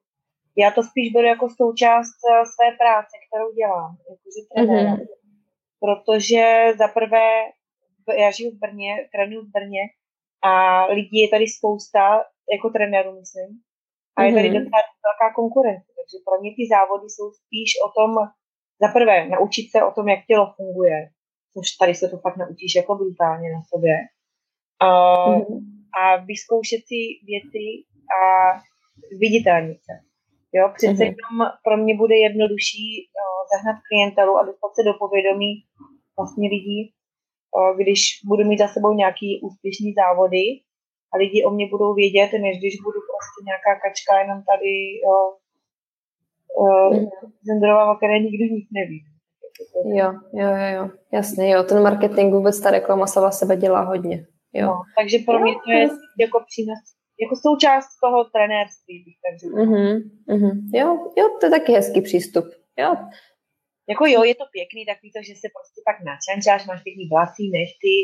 Já 0.62 0.68
to 0.72 0.82
spíš 0.90 1.08
beru 1.14 1.28
jako 1.34 1.46
součást 1.62 2.18
eh, 2.24 2.44
své 2.54 2.68
práce, 2.82 3.14
kterou 3.26 3.50
dělám, 3.60 3.92
jakože 4.12 4.42
trenér. 4.50 4.98
Mm-hmm 4.98 5.23
protože 5.84 6.44
za 6.78 6.88
prvé 6.88 7.28
já 8.24 8.32
žiju 8.32 8.52
v 8.52 8.60
Brně, 8.64 8.92
trénuji 9.14 9.42
v 9.46 9.52
Brně 9.58 9.84
a 10.44 10.54
lidí 10.86 11.18
je 11.22 11.30
tady 11.30 11.46
spousta, 11.48 12.04
jako 12.54 12.70
trenéru 12.70 13.12
myslím, 13.20 13.50
a 14.16 14.24
je 14.24 14.34
tady 14.34 14.50
mm-hmm. 14.50 14.64
docela 14.64 14.82
velká 15.08 15.28
konkurence, 15.36 15.90
takže 15.98 16.18
pro 16.28 16.36
mě 16.42 16.52
ty 16.58 16.64
závody 16.74 17.06
jsou 17.10 17.28
spíš 17.42 17.70
o 17.88 17.90
tom, 17.98 18.12
za 18.82 18.88
prvé 18.98 19.16
naučit 19.36 19.66
se 19.72 19.80
o 19.84 19.92
tom, 19.92 20.06
jak 20.10 20.26
tělo 20.26 20.54
funguje, 20.58 20.98
což 21.54 21.66
tady 21.82 21.94
se 21.96 22.06
to 22.10 22.18
fakt 22.18 22.38
naučíš 22.38 22.76
jako 22.76 22.96
brutálně 22.96 23.48
na 23.58 23.62
sobě, 23.72 23.96
a, 24.80 24.88
mm-hmm. 25.30 25.60
a 26.00 26.02
vyzkoušet 26.30 26.82
si 26.90 27.02
věci 27.32 27.66
a 28.18 28.20
viditelnit 29.20 29.80
se. 29.88 29.94
Jo, 30.56 30.72
přece 30.78 31.04
mm-hmm. 31.04 31.52
pro 31.64 31.78
mě 31.78 31.94
bude 31.98 32.16
jednodušší 32.16 33.10
zahnat 33.52 33.78
klientelu 33.88 34.34
a 34.38 34.46
dostat 34.50 34.72
se 34.76 34.82
do 34.84 34.94
povědomí 35.04 35.52
vlastně 36.18 36.50
lidí, 36.56 36.80
když 37.82 38.00
budu 38.30 38.44
mít 38.50 38.60
za 38.60 38.68
sebou 38.68 38.94
nějaký 38.94 39.30
úspěšný 39.48 39.94
závody 40.02 40.46
a 41.14 41.18
lidi 41.18 41.44
o 41.44 41.50
mě 41.52 41.66
budou 41.74 41.94
vědět, 41.94 42.30
než 42.46 42.54
když 42.60 42.76
budu 42.86 43.00
prostě 43.10 43.40
nějaká 43.50 43.72
kačka 43.84 44.14
jenom 44.22 44.40
tady 44.52 44.74
jo, 45.06 45.16
mm-hmm. 46.62 47.92
o 47.92 47.96
které 47.98 48.20
nikdo 48.20 48.46
nic 48.56 48.68
neví. 48.80 49.00
Jo, 50.00 50.14
jo, 50.34 50.50
jo, 50.62 50.68
jo, 50.78 50.90
jasně, 51.12 51.52
jo, 51.54 51.64
ten 51.64 51.84
marketing 51.84 52.34
vůbec 52.34 52.62
ta 52.62 52.72
reklama 52.72 53.08
sama 53.08 53.32
sebe 53.32 53.58
dělá 53.58 53.82
hodně. 53.82 54.26
Jo. 54.54 54.68
No, 54.68 54.82
takže 54.98 55.18
pro 55.26 55.40
mě 55.40 55.54
to 55.54 55.72
je 55.72 55.90
jako 56.20 56.40
přínos 56.48 56.80
jako 57.22 57.36
součást 57.36 57.88
toho 58.04 58.24
trenérství, 58.24 59.04
bych 59.06 59.18
tak 59.24 59.34
řekla. 59.40 59.60
Mm-hmm, 59.60 60.02
mm-hmm. 60.30 60.56
Jo, 60.74 61.12
jo, 61.18 61.30
to 61.40 61.46
je 61.46 61.50
taky 61.50 61.72
hezký 61.74 62.02
přístup. 62.02 62.46
Jo. 62.78 62.96
Jako 63.92 64.04
jo, 64.06 64.24
je 64.24 64.36
to 64.36 64.46
pěkný, 64.58 64.82
takový 64.86 65.10
to, 65.16 65.22
že 65.28 65.34
se 65.42 65.48
prostě 65.56 65.80
pak 65.88 65.98
načančáš, 66.10 66.68
máš 66.70 66.82
pěkný 66.88 67.06
vlasy, 67.14 67.44
nechty, 67.58 67.96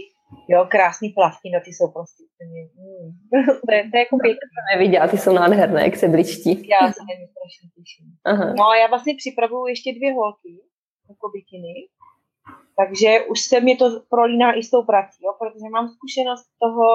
jo, 0.52 0.60
krásný 0.74 1.10
plavky, 1.18 1.48
no 1.54 1.60
ty 1.66 1.70
jsou 1.74 1.88
prostě 1.96 2.22
úplně, 2.30 2.60
mm. 2.80 3.08
to, 3.66 3.72
je, 3.76 3.82
to 3.90 3.96
je 3.98 4.02
jako 4.06 4.16
pěkný. 4.26 4.48
To 4.56 4.62
neviděla, 4.72 5.08
ty 5.08 5.18
jsou 5.18 5.34
nádherné, 5.42 5.80
jak 5.88 5.96
se 6.02 6.08
bliští. 6.14 6.52
Já 6.74 6.82
se 6.96 7.02
na 7.10 7.14
ně 7.20 7.26
strašně 7.34 7.66
těším. 7.76 8.06
Aha. 8.32 8.48
No 8.60 8.64
a 8.72 8.78
já 8.82 8.88
vlastně 8.94 9.14
připravuju 9.22 9.66
ještě 9.74 9.90
dvě 9.98 10.12
holky, 10.14 10.54
jako 11.12 11.26
bikiny, 11.36 11.76
takže 12.80 13.10
už 13.32 13.40
se 13.40 13.58
mi 13.62 13.76
to 13.76 13.86
prolíná 14.10 14.50
i 14.54 14.64
s 14.64 14.70
tou 14.70 14.84
prací, 14.92 15.20
jo, 15.26 15.32
protože 15.42 15.68
mám 15.76 15.88
zkušenost 15.96 16.46
toho, 16.64 16.86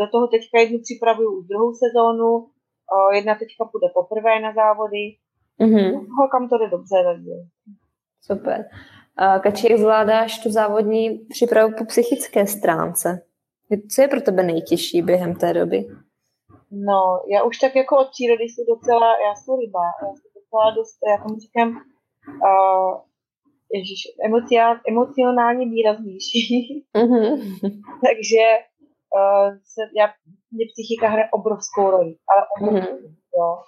do 0.00 0.06
toho 0.12 0.26
teďka 0.34 0.60
jednu 0.60 0.78
připravuju 0.86 1.38
už 1.38 1.46
druhou 1.46 1.72
sezónu, 1.82 2.30
jedna 3.14 3.34
teďka 3.34 3.64
půjde 3.64 3.88
poprvé 3.94 4.40
na 4.40 4.52
závody. 4.60 5.04
Mm-hmm. 5.60 6.06
Holkám 6.18 6.48
to 6.48 6.58
jde 6.58 6.68
dobře, 6.70 6.96
takže. 7.04 7.34
Super. 8.22 8.64
Kači, 9.42 9.72
jak 9.72 9.80
zvládáš 9.80 10.38
tu 10.42 10.50
závodní 10.50 11.18
přípravu 11.18 11.72
po 11.78 11.84
psychické 11.84 12.46
stránce? 12.46 13.22
Co 13.94 14.02
je 14.02 14.08
pro 14.08 14.20
tebe 14.20 14.42
nejtěžší 14.42 15.02
během 15.02 15.34
té 15.34 15.52
doby? 15.54 15.86
No, 16.70 17.22
já 17.32 17.42
už 17.42 17.58
tak 17.58 17.76
jako 17.76 17.98
od 17.98 18.08
přírody 18.10 18.44
jsem 18.44 18.64
docela, 18.68 19.06
já 19.06 19.34
jsem 19.34 19.54
ryba, 19.60 19.80
já 20.02 20.08
jsem 20.08 20.30
docela 20.34 20.70
dost, 20.70 20.98
já 21.10 21.22
tomu 21.24 21.38
říkám, 21.40 21.68
uh, 21.68 23.00
ježiš, 23.74 24.00
emocia, 24.24 24.80
emocionálně 24.88 25.66
výraznější. 25.66 26.84
Mhm. 26.96 27.40
Takže 28.06 28.44
uh, 29.18 29.48
se, 29.72 29.82
já, 29.98 30.06
mě 30.50 30.64
psychika 30.72 31.08
hraje 31.08 31.28
obrovskou 31.32 31.90
roli, 31.90 32.14
ale 32.30 32.42
obrovskou, 32.56 32.96
Mhm. 32.96 33.14
jo. 33.38 33.58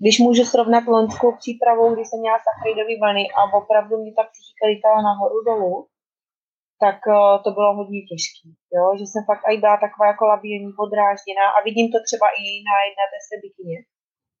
Když 0.00 0.16
můžu 0.26 0.44
srovnat 0.44 0.84
loňskou 0.94 1.30
přípravou, 1.40 1.86
kdy 1.94 2.02
jsem 2.04 2.20
měla 2.20 2.38
sacharidové 2.46 2.94
vlny 3.02 3.24
a 3.38 3.40
opravdu 3.60 3.94
mě 3.98 4.12
ta 4.18 4.22
psychika 4.30 4.64
lítala 4.72 4.98
nahoru 5.08 5.38
dolů, 5.50 5.74
tak 6.84 6.98
uh, 7.06 7.36
to 7.44 7.50
bylo 7.56 7.70
hodně 7.78 8.00
těžké. 8.10 8.48
Jo? 8.76 8.84
Že 8.98 9.04
jsem 9.06 9.22
fakt 9.30 9.44
i 9.52 9.56
byla 9.64 9.76
taková 9.84 10.06
jako 10.12 10.24
labilní, 10.32 10.72
podrážděná 10.82 11.46
a 11.56 11.62
vidím 11.68 11.86
to 11.92 11.98
třeba 12.08 12.26
i 12.40 12.42
na 12.68 12.76
jedné 12.86 13.04
té 13.12 13.18
své 13.26 13.36
bikině, 13.46 13.78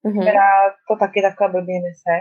Mhm. 0.08 0.20
která 0.22 0.50
to 0.88 0.92
taky 1.04 1.18
takhle 1.28 1.46
blbě 1.54 1.76
nese. 1.86 2.14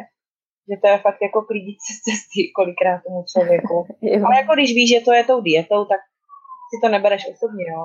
Že 0.67 0.75
to 0.81 0.88
je 0.91 0.98
fakt 1.05 1.22
jako 1.27 1.39
klidit 1.50 1.77
se 1.86 1.91
z 1.98 2.00
cesty 2.08 2.41
kolikrát 2.58 3.00
tomu 3.05 3.19
člověku. 3.31 3.77
Ale 4.25 4.34
jako 4.41 4.51
když 4.55 4.72
víš, 4.77 4.89
že 4.93 5.05
to 5.05 5.12
je 5.17 5.24
tou 5.29 5.39
dietou, 5.41 5.81
tak 5.91 6.01
si 6.69 6.75
to 6.84 6.88
nebereš 6.96 7.24
osobně, 7.34 7.65
jo. 7.74 7.84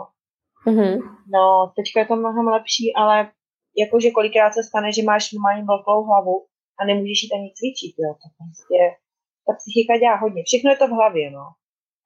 Mhm. 0.73 0.91
No, 1.35 1.73
teďka 1.77 1.97
je 2.01 2.07
to 2.07 2.17
mnohem 2.17 2.47
lepší, 2.57 2.87
ale 2.97 3.17
jakože 3.83 4.11
kolikrát 4.11 4.53
se 4.55 4.63
stane, 4.63 4.93
že 4.93 5.03
máš 5.03 5.33
normálně 5.33 5.65
velkou 5.65 6.05
hlavu 6.05 6.47
a 6.79 6.85
nemůžeš 6.85 7.19
jít 7.23 7.33
ani 7.37 7.49
cvičit, 7.57 7.95
jo. 8.03 8.11
To 8.23 8.27
prostě, 8.39 8.79
ta 9.47 9.53
psychika 9.61 9.93
dělá 9.99 10.17
hodně. 10.17 10.43
Všechno 10.47 10.69
je 10.71 10.77
to 10.77 10.87
v 10.89 10.97
hlavě, 11.01 11.31
no. 11.31 11.45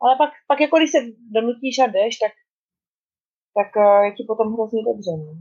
Ale 0.03 0.17
pak, 0.23 0.31
pak 0.51 0.61
jako 0.61 0.77
když 0.79 0.91
se 0.91 1.01
donutíš 1.37 1.79
a 1.79 1.87
jdeš, 1.87 2.13
tak, 2.25 2.33
tak 3.59 3.69
eh, 3.77 4.05
je 4.07 4.11
ti 4.17 4.23
potom 4.31 4.47
hrozně 4.55 4.83
dobře, 4.91 5.13
no. 5.25 5.33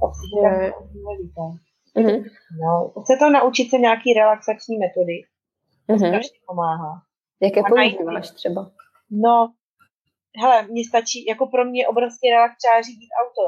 Ta 0.00 0.06
psychika 0.14 0.48
je 0.62 0.72
důležitá. 0.94 1.46
Mhm. 2.02 2.16
No, 2.62 2.70
chce 3.02 3.16
to 3.20 3.30
naučit 3.30 3.70
se 3.70 3.78
nějaký 3.78 4.12
relaxační 4.12 4.76
metody, 4.78 5.16
Mhm. 5.88 5.98
strašně 6.10 6.38
pomáhá. 6.46 6.92
Jaké 7.42 7.60
používáš 7.68 8.30
třeba? 8.30 8.70
No, 9.10 9.52
hele, 10.42 10.62
mně 10.62 10.82
stačí, 10.88 11.26
jako 11.26 11.46
pro 11.46 11.64
mě 11.64 11.82
je 11.82 11.88
obrovský 11.88 12.30
relax 12.30 12.52
třeba 12.56 12.82
řídit 12.82 13.08
auto. 13.22 13.42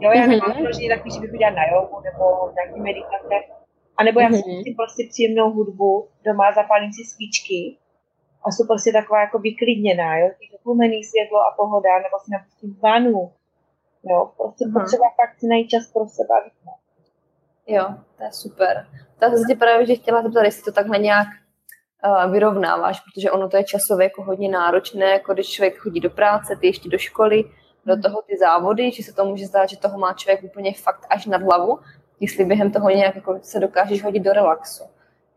Jo, 0.00 0.10
jo 0.10 0.10
já 0.20 0.26
nemám 0.26 0.48
Mhm. 0.50 0.58
vyloženě 0.58 0.88
takový, 0.94 1.10
že 1.14 1.20
bych 1.20 1.32
udělala 1.32 1.56
na 1.56 1.64
jogu 1.72 1.96
nebo 2.08 2.24
nějaký 2.56 2.80
meditace. 2.80 3.34
A 3.96 4.04
nebo 4.04 4.20
já 4.20 4.28
si 4.28 4.34
Mhm. 4.34 4.42
pustím 4.56 4.74
prostě 4.76 5.02
příjemnou 5.10 5.50
hudbu 5.50 6.08
doma, 6.24 6.52
zapálím 6.52 6.92
si 6.92 7.02
svíčky 7.12 7.76
a 8.44 8.50
jsou 8.50 8.66
prostě 8.66 8.92
taková 8.92 9.20
jako 9.20 9.38
vyklidněná, 9.38 10.18
jo, 10.18 10.28
ty 10.38 10.58
tlumený 10.62 11.04
světlo 11.04 11.38
a 11.40 11.54
pohoda, 11.56 11.94
nebo 12.04 12.16
si 12.24 12.30
napustím 12.30 12.78
vanu. 12.82 13.32
Jo, 14.10 14.30
prostě 14.36 14.64
Mhm. 14.66 14.74
potřeba 14.74 15.04
fakt 15.20 15.38
si 15.38 15.46
najít 15.46 15.68
čas 15.68 15.86
pro 15.92 16.06
sebe. 16.08 16.34
a. 16.40 16.72
Jo, 17.66 17.84
to 18.16 18.22
je 18.24 18.32
super. 18.32 18.86
Tak 19.18 19.28
jsem 19.30 19.38
se 19.38 19.44
tě 19.48 19.54
právě 19.58 19.86
že 19.86 19.94
chtěla 19.94 20.22
zeptat, 20.22 20.42
jestli 20.44 20.62
to 20.62 20.72
takhle 20.72 20.98
nějak 20.98 21.28
vyrovnáváš, 22.30 23.00
protože 23.00 23.30
ono 23.30 23.48
to 23.48 23.56
je 23.56 23.64
časově 23.64 24.04
jako 24.04 24.22
hodně 24.22 24.48
náročné, 24.48 25.06
jako 25.06 25.34
když 25.34 25.48
člověk 25.50 25.76
chodí 25.76 26.00
do 26.00 26.10
práce, 26.10 26.56
ty 26.60 26.66
ještě 26.66 26.88
do 26.88 26.98
školy, 26.98 27.44
do 27.86 28.00
toho 28.02 28.22
ty 28.22 28.38
závody, 28.38 28.90
že 28.90 29.02
se 29.02 29.12
to 29.12 29.24
může 29.24 29.46
zdát, 29.46 29.68
že 29.68 29.76
toho 29.78 29.98
má 29.98 30.12
člověk 30.12 30.42
úplně 30.44 30.72
fakt 30.74 31.06
až 31.10 31.26
nad 31.26 31.42
hlavu, 31.42 31.78
jestli 32.20 32.44
během 32.44 32.72
toho 32.72 32.90
nějak 32.90 33.14
jako 33.16 33.38
se 33.42 33.60
dokážeš 33.60 34.02
hodit 34.04 34.20
do 34.20 34.32
relaxu. 34.32 34.84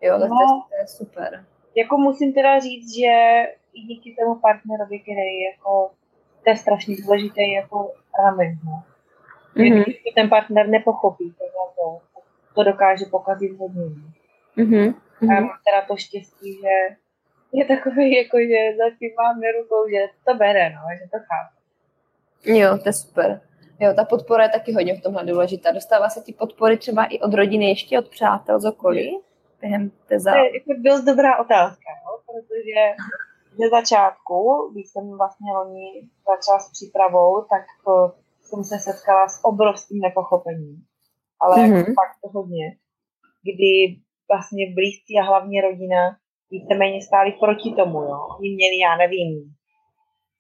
Jo, 0.02 0.20
tak 0.20 0.30
to, 0.30 0.36
je, 0.36 0.46
No. 0.48 0.64
to 0.70 0.76
je 0.82 0.88
super. 0.88 1.46
Jako 1.76 1.98
musím 1.98 2.34
teda 2.34 2.60
říct, 2.60 2.96
že 2.96 3.12
i 3.74 3.82
díky 3.82 4.16
tomu 4.20 4.36
partnerovi, 4.36 5.00
který 5.00 5.42
jako, 5.42 5.92
to 6.44 6.50
je 6.50 6.58
strašně 6.58 6.96
důležitý 7.04 7.52
jako 7.52 7.92
element, 8.20 8.60
no. 8.66 8.84
Mhm. 9.56 9.82
Když 9.84 9.96
to 9.96 10.10
ten 10.16 10.30
partner 10.30 10.68
nepochopí, 10.68 11.34
tak 11.40 11.48
to, 11.76 12.00
to 12.56 12.64
dokáže 12.64 13.06
pokazit 13.12 13.58
hodně. 13.60 13.82
no. 13.86 14.94
Mhm. 15.22 15.32
A 15.32 15.34
já 15.34 15.40
Mhm. 15.40 15.48
mám 15.50 15.58
teda 15.66 15.88
to 15.88 15.98
štěstí, 15.98 16.54
že 16.62 16.96
je 17.54 17.66
takový, 17.66 18.16
jako, 18.18 18.38
že 18.40 18.78
zatím 18.78 19.12
mám 19.18 19.42
rukou, 19.62 19.90
že 19.90 20.06
to 20.26 20.34
bere, 20.38 20.70
no, 20.70 20.82
že 21.04 21.10
to 21.12 21.18
chápu. 21.18 21.56
Jo, 22.60 22.78
to 22.78 22.90
je 22.90 22.94
super. 22.94 23.42
Jo, 23.80 23.94
ta 23.96 24.06
podpora 24.06 24.44
je 24.44 24.50
taky 24.50 24.74
hodně 24.74 24.96
v 24.98 25.02
tomhle 25.02 25.26
důležitá. 25.26 25.72
Dostává 25.72 26.10
se 26.10 26.22
ti 26.22 26.34
podpory 26.34 26.78
třeba 26.78 27.06
i 27.06 27.20
od 27.20 27.34
rodiny, 27.34 27.70
ještě 27.70 28.00
od 28.00 28.10
přátel 28.10 28.60
z 28.60 28.66
okolí 28.66 29.20
během 29.62 29.90
té 29.90 30.20
To 30.20 30.30
je 30.30 30.54
jako 30.54 30.74
dost 30.86 31.02
dobrá 31.04 31.38
otázka, 31.40 31.90
no, 32.06 32.12
protože 32.26 33.04
ze 33.60 33.70
začátku, 33.70 34.70
když 34.74 34.90
jsem 34.90 35.18
vlastně 35.18 35.54
loni 35.54 36.10
začala 36.28 36.60
s 36.60 36.72
přípravou, 36.72 37.42
tak 37.42 37.62
uh, 37.88 38.12
jsem 38.42 38.64
se 38.64 38.80
setkala 38.80 39.28
s 39.28 39.46
obrovským 39.46 40.00
nepochopením. 40.02 40.84
Ale 41.40 41.58
Mhm. 41.58 41.76
jako 41.78 41.92
fakt 41.92 42.34
hodně. 42.34 42.78
Kdy 43.44 44.02
vlastně 44.32 44.74
blízcí 44.74 45.14
a 45.20 45.24
hlavně 45.24 45.62
rodina 45.62 46.02
víceméně 46.52 47.02
stáli 47.02 47.32
proti 47.32 47.70
tomu, 47.80 47.98
jo. 47.98 48.18
Oni 48.40 48.50
měli, 48.56 48.78
já 48.80 48.98
nevím, 48.98 49.30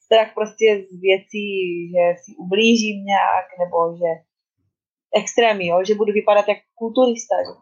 strach 0.06 0.34
prostě 0.34 0.86
z 0.92 1.01
věcí, 1.01 1.48
že 1.94 2.04
si 2.22 2.32
ublížím 2.44 3.06
nějak, 3.06 3.46
nebo 3.62 3.77
že 3.98 4.10
extrémy, 5.22 5.68
jo, 5.68 5.77
že 5.88 5.96
budu 5.96 6.12
vypadat 6.13 6.48
jako 6.48 6.62
kulturista, 6.75 7.36
že 7.46 7.54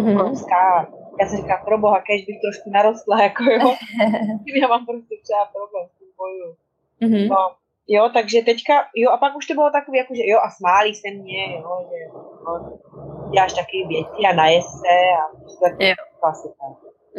Mhm. 0.00 0.12
obrovská. 0.12 0.88
Já 1.20 1.26
jsem 1.26 1.36
říkala, 1.38 1.64
pro 1.64 1.78
boha, 1.78 2.00
kež 2.00 2.24
bych 2.26 2.40
trošku 2.40 2.70
narostla, 2.70 3.22
jako 3.28 3.42
jo. 3.42 3.68
Já 4.60 4.68
mám 4.68 4.86
prostě 4.86 5.14
třeba 5.24 5.44
problém 5.56 5.86
s 5.88 5.98
tím 5.98 6.08
boju. 6.18 6.56
Mhm. 7.00 7.28
No, 7.28 7.36
jo, 7.88 8.10
takže 8.14 8.42
teďka, 8.42 8.74
jo, 8.96 9.10
a 9.10 9.16
pak 9.16 9.36
už 9.36 9.46
to 9.46 9.54
bylo 9.54 9.70
takové, 9.70 9.98
jako, 9.98 10.14
že 10.14 10.22
jo, 10.26 10.38
a 10.46 10.50
smáli 10.50 10.94
se 10.94 11.10
mě, 11.10 11.42
jo, 11.54 11.70
že 11.90 11.98
no, 12.44 12.52
děláš 13.32 13.52
taky 13.60 13.76
věci 13.88 14.20
a 14.30 14.34
najez 14.34 14.64
se 14.80 14.94
a 15.20 15.84
Jo. 15.84 15.94
klasika. 16.20 16.64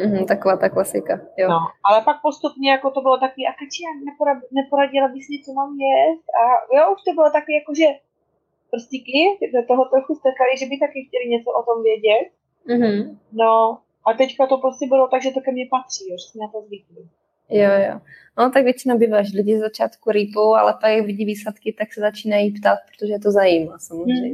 Mhm, 0.04 0.26
taková 0.26 0.56
ta 0.56 0.68
klasika. 0.68 1.20
Jo. 1.36 1.48
No, 1.48 1.58
ale 1.84 2.02
pak 2.04 2.16
postupně 2.22 2.70
jako 2.70 2.90
to 2.90 3.00
bylo 3.00 3.18
takový, 3.18 3.46
a 3.46 3.52
Kači, 3.52 3.80
já 3.86 3.92
nepora- 4.08 4.42
neporadila 4.60 5.08
bys 5.08 5.28
mi, 5.28 5.36
co 5.44 5.52
mám 5.52 5.70
jíst? 5.80 6.24
A 6.40 6.42
jo, 6.76 6.82
už 6.94 7.00
to 7.06 7.12
bylo 7.18 7.30
taky 7.30 7.52
jako, 7.60 7.70
že 7.80 7.86
prstíky 8.70 9.20
do 9.54 9.60
toho 9.70 9.82
trochu 9.92 10.14
strkali, 10.14 10.50
že 10.60 10.66
by 10.70 10.78
taky 10.78 10.98
chtěli 11.06 11.26
něco 11.34 11.50
o 11.60 11.62
tom 11.68 11.78
vědět. 11.88 12.26
Mhm. 12.74 13.18
No, 13.32 13.78
a 14.06 14.12
teďka 14.12 14.46
to 14.46 14.56
prostě 14.58 14.86
bylo 14.86 15.08
tak, 15.08 15.22
že 15.22 15.30
to 15.30 15.40
ke 15.40 15.52
mně 15.52 15.66
patří, 15.70 16.04
jo, 16.10 16.16
že 16.20 16.26
jsme 16.28 16.40
na 16.44 16.48
to 16.54 16.60
zvykli. 16.66 17.02
Jo, 17.50 17.70
jo. 17.88 18.00
No 18.38 18.50
tak 18.50 18.64
většinou 18.64 18.98
bývá, 18.98 19.22
že 19.22 19.36
lidi 19.36 19.56
z 19.58 19.60
začátku 19.60 20.10
rýpou, 20.10 20.54
ale 20.54 20.72
pak 20.80 20.90
jak 20.92 21.06
vidí 21.06 21.24
výsledky, 21.24 21.72
tak 21.72 21.92
se 21.92 22.00
začínají 22.00 22.60
ptát, 22.60 22.78
protože 22.88 23.12
je 23.12 23.20
to 23.20 23.30
zajímá 23.30 23.78
samozřejmě. 23.78 24.28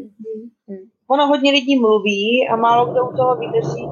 Hmm. 0.68 0.90
Ono 1.10 1.26
hodně 1.26 1.50
lidí 1.50 1.80
mluví 1.80 2.48
a 2.48 2.56
málo 2.56 2.92
kdo 2.92 3.08
u 3.08 3.16
toho 3.16 3.36
vydrží 3.36 3.88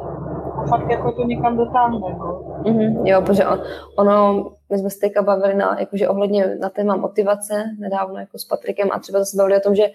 a 0.58 0.66
fakt 0.66 0.90
jako 0.90 1.12
to 1.12 1.24
někam 1.24 1.56
dotáhne. 1.56 1.98
No. 2.18 2.62
Mhm, 2.66 3.06
jo, 3.06 3.22
protože 3.22 3.46
on, 3.46 3.62
ono, 3.98 4.44
my 4.70 4.78
jsme 4.78 4.90
se 4.90 4.98
teďka 5.00 5.22
bavili 5.22 5.54
na, 5.54 5.80
jakože 5.80 6.08
ohledně 6.08 6.56
na 6.60 6.68
téma 6.68 6.96
motivace 6.96 7.64
nedávno 7.78 8.18
jako 8.18 8.38
s 8.38 8.44
Patrikem 8.44 8.88
a 8.92 8.98
třeba 8.98 9.24
se 9.24 9.36
bavili 9.36 9.56
o 9.56 9.60
tom, 9.60 9.74
že 9.74 9.90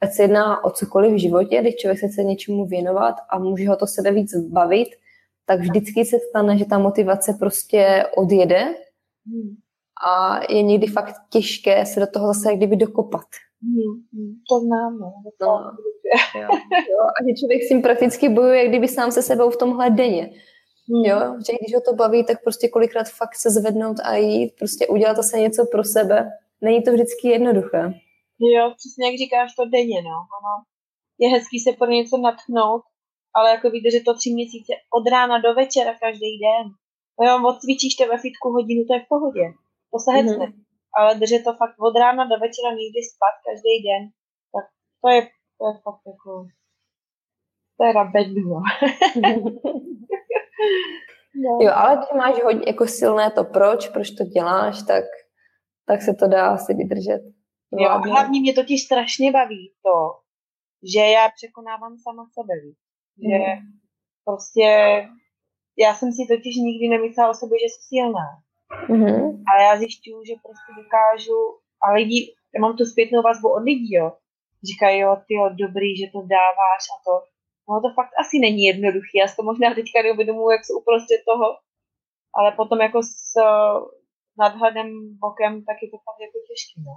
ať 0.00 0.12
se 0.12 0.22
jedná 0.22 0.64
o 0.64 0.70
cokoliv 0.70 1.12
v 1.12 1.20
životě, 1.20 1.60
když 1.60 1.76
člověk 1.76 1.98
se 1.98 2.08
chce 2.08 2.24
něčemu 2.24 2.66
věnovat 2.66 3.14
a 3.30 3.38
může 3.38 3.68
ho 3.68 3.76
to 3.76 3.86
sebe 3.86 4.12
víc 4.12 4.36
bavit, 4.36 4.88
tak 5.46 5.60
vždycky 5.60 6.04
se 6.04 6.16
stane, 6.30 6.58
že 6.58 6.64
ta 6.64 6.78
motivace 6.78 7.36
prostě 7.38 8.04
odjede 8.16 8.74
Hmm. 9.26 9.56
a 10.10 10.40
je 10.52 10.62
někdy 10.62 10.86
fakt 10.86 11.14
těžké 11.30 11.86
se 11.86 12.00
do 12.00 12.06
toho 12.06 12.26
zase 12.26 12.56
kdyby 12.56 12.76
dokopat. 12.76 13.26
Hmm. 13.62 13.94
Hmm. 14.12 14.34
To 14.50 14.60
znám, 14.60 14.98
no. 14.98 15.12
No. 15.42 15.70
Jo, 16.34 16.48
jo, 16.72 17.00
a 17.16 17.18
že 17.24 17.40
člověk 17.40 17.62
s 17.62 17.68
tím 17.68 17.82
prakticky 17.82 18.28
bojuje, 18.28 18.58
jak 18.58 18.68
kdyby 18.68 18.88
sám 18.88 19.10
se 19.12 19.22
sebou 19.22 19.50
v 19.50 19.56
tomhle 19.56 19.90
denně. 19.90 20.30
Hmm. 20.88 21.04
Jo, 21.04 21.18
že 21.46 21.52
když 21.60 21.74
ho 21.74 21.80
to 21.80 21.92
baví, 21.92 22.24
tak 22.24 22.42
prostě 22.44 22.68
kolikrát 22.68 23.08
fakt 23.08 23.36
se 23.36 23.50
zvednout 23.50 23.96
a 24.04 24.14
jít, 24.16 24.54
prostě 24.58 24.86
udělat 24.86 25.16
zase 25.16 25.38
něco 25.38 25.66
pro 25.72 25.84
sebe. 25.84 26.30
Není 26.60 26.82
to 26.82 26.92
vždycky 26.92 27.28
jednoduché. 27.28 27.82
Jo, 28.54 28.64
přesně 28.76 29.06
jak 29.06 29.16
říkáš, 29.18 29.54
to 29.54 29.64
denně, 29.64 30.02
no. 30.02 30.16
Ono 30.36 30.54
je 31.18 31.28
hezký 31.28 31.58
se 31.60 31.72
pro 31.72 31.86
něco 31.90 32.16
natchnout, 32.18 32.82
ale 33.34 33.50
jako 33.50 33.70
vydržet 33.70 34.02
to 34.04 34.14
tři 34.14 34.30
měsíce 34.32 34.72
od 34.98 35.04
rána 35.10 35.38
do 35.38 35.54
večera 35.54 35.92
každý 36.04 36.30
den. 36.46 36.64
No 37.20 37.22
jo, 37.28 37.34
odcvičíš 37.50 37.94
to 37.96 38.06
ve 38.06 38.18
fitku 38.18 38.46
hodinu, 38.56 38.84
to 38.84 38.94
je 38.94 39.00
v 39.00 39.08
pohodě. 39.08 39.44
To 39.92 39.98
se 40.04 40.10
hecne. 40.18 40.46
Mhm. 40.46 40.62
Ale 40.98 41.14
držet 41.14 41.42
to 41.44 41.52
fakt 41.60 41.76
od 41.88 41.94
rána 42.02 42.22
do 42.32 42.36
večera 42.44 42.70
někdy 42.80 43.00
spát 43.12 43.34
každý 43.46 43.74
den, 43.88 44.02
tak 44.54 44.64
to 45.02 45.08
je, 45.14 45.20
to 45.58 45.66
je 45.68 45.74
fakt 45.84 46.02
jako... 46.06 46.46
To 47.78 47.84
je 47.84 47.92
rabedno. 47.92 48.62
No. 51.44 51.58
Jo, 51.62 51.72
ale 51.74 51.96
když 51.96 52.08
máš 52.16 52.42
hodně 52.42 52.62
jako 52.66 52.86
silné 52.86 53.30
to 53.30 53.44
proč, 53.44 53.88
proč 53.88 54.10
to 54.10 54.24
děláš, 54.24 54.82
tak, 54.86 55.04
tak 55.86 56.02
se 56.02 56.14
to 56.14 56.28
dá 56.28 56.46
asi 56.54 56.74
vydržet. 56.74 57.20
Jo, 57.72 57.88
a 57.90 57.98
hlavně 57.98 58.40
mě 58.40 58.54
totiž 58.54 58.82
strašně 58.84 59.32
baví 59.32 59.72
to, 59.82 59.96
že 60.94 61.00
já 61.00 61.28
překonávám 61.36 61.96
sama 61.98 62.26
sebe. 62.34 62.54
Že 63.22 63.38
Mhm. 63.38 63.62
prostě 64.24 64.68
já 65.78 65.94
jsem 65.94 66.12
si 66.12 66.22
totiž 66.28 66.56
nikdy 66.56 66.88
nemyslela 66.88 67.30
o 67.30 67.34
sobě, 67.34 67.58
že 67.58 67.66
jsem 67.68 67.82
silná. 67.88 68.26
Mhm. 68.88 69.42
Ale 69.52 69.62
já 69.62 69.76
zjišťuju, 69.78 70.24
že 70.24 70.34
prostě 70.44 70.70
dokážu, 70.82 71.40
a 71.82 71.92
lidi, 71.92 72.34
já 72.54 72.60
mám 72.60 72.76
tu 72.76 72.84
zpětnou 72.84 73.22
vazbu 73.22 73.48
od 73.52 73.62
lidí, 73.62 73.92
jo. 73.94 74.12
Říkají, 74.70 75.00
jo, 75.00 75.16
ty 75.26 75.34
jo, 75.34 75.48
dobrý, 75.64 75.96
že 75.96 76.06
to 76.12 76.20
dáváš 76.36 76.82
a 76.94 76.96
to. 77.06 77.14
No 77.70 77.80
to 77.84 77.88
fakt 77.94 78.12
asi 78.22 78.38
není 78.38 78.62
jednoduchý, 78.70 79.14
já 79.18 79.28
si 79.28 79.36
to 79.36 79.42
možná 79.42 79.74
teďka 79.74 80.02
neuvědomuji, 80.02 80.50
jak 80.50 80.64
se 80.64 80.72
uprostřed 80.80 81.20
toho, 81.30 81.46
ale 82.38 82.52
potom 82.52 82.78
jako 82.80 83.02
s 83.02 83.34
nadhledem 84.38 84.88
bokem, 85.24 85.52
tak 85.68 85.76
je 85.82 85.88
to 85.90 85.98
fakt 86.06 86.20
jako 86.26 86.38
těžké, 86.48 86.76
no. 86.88 86.94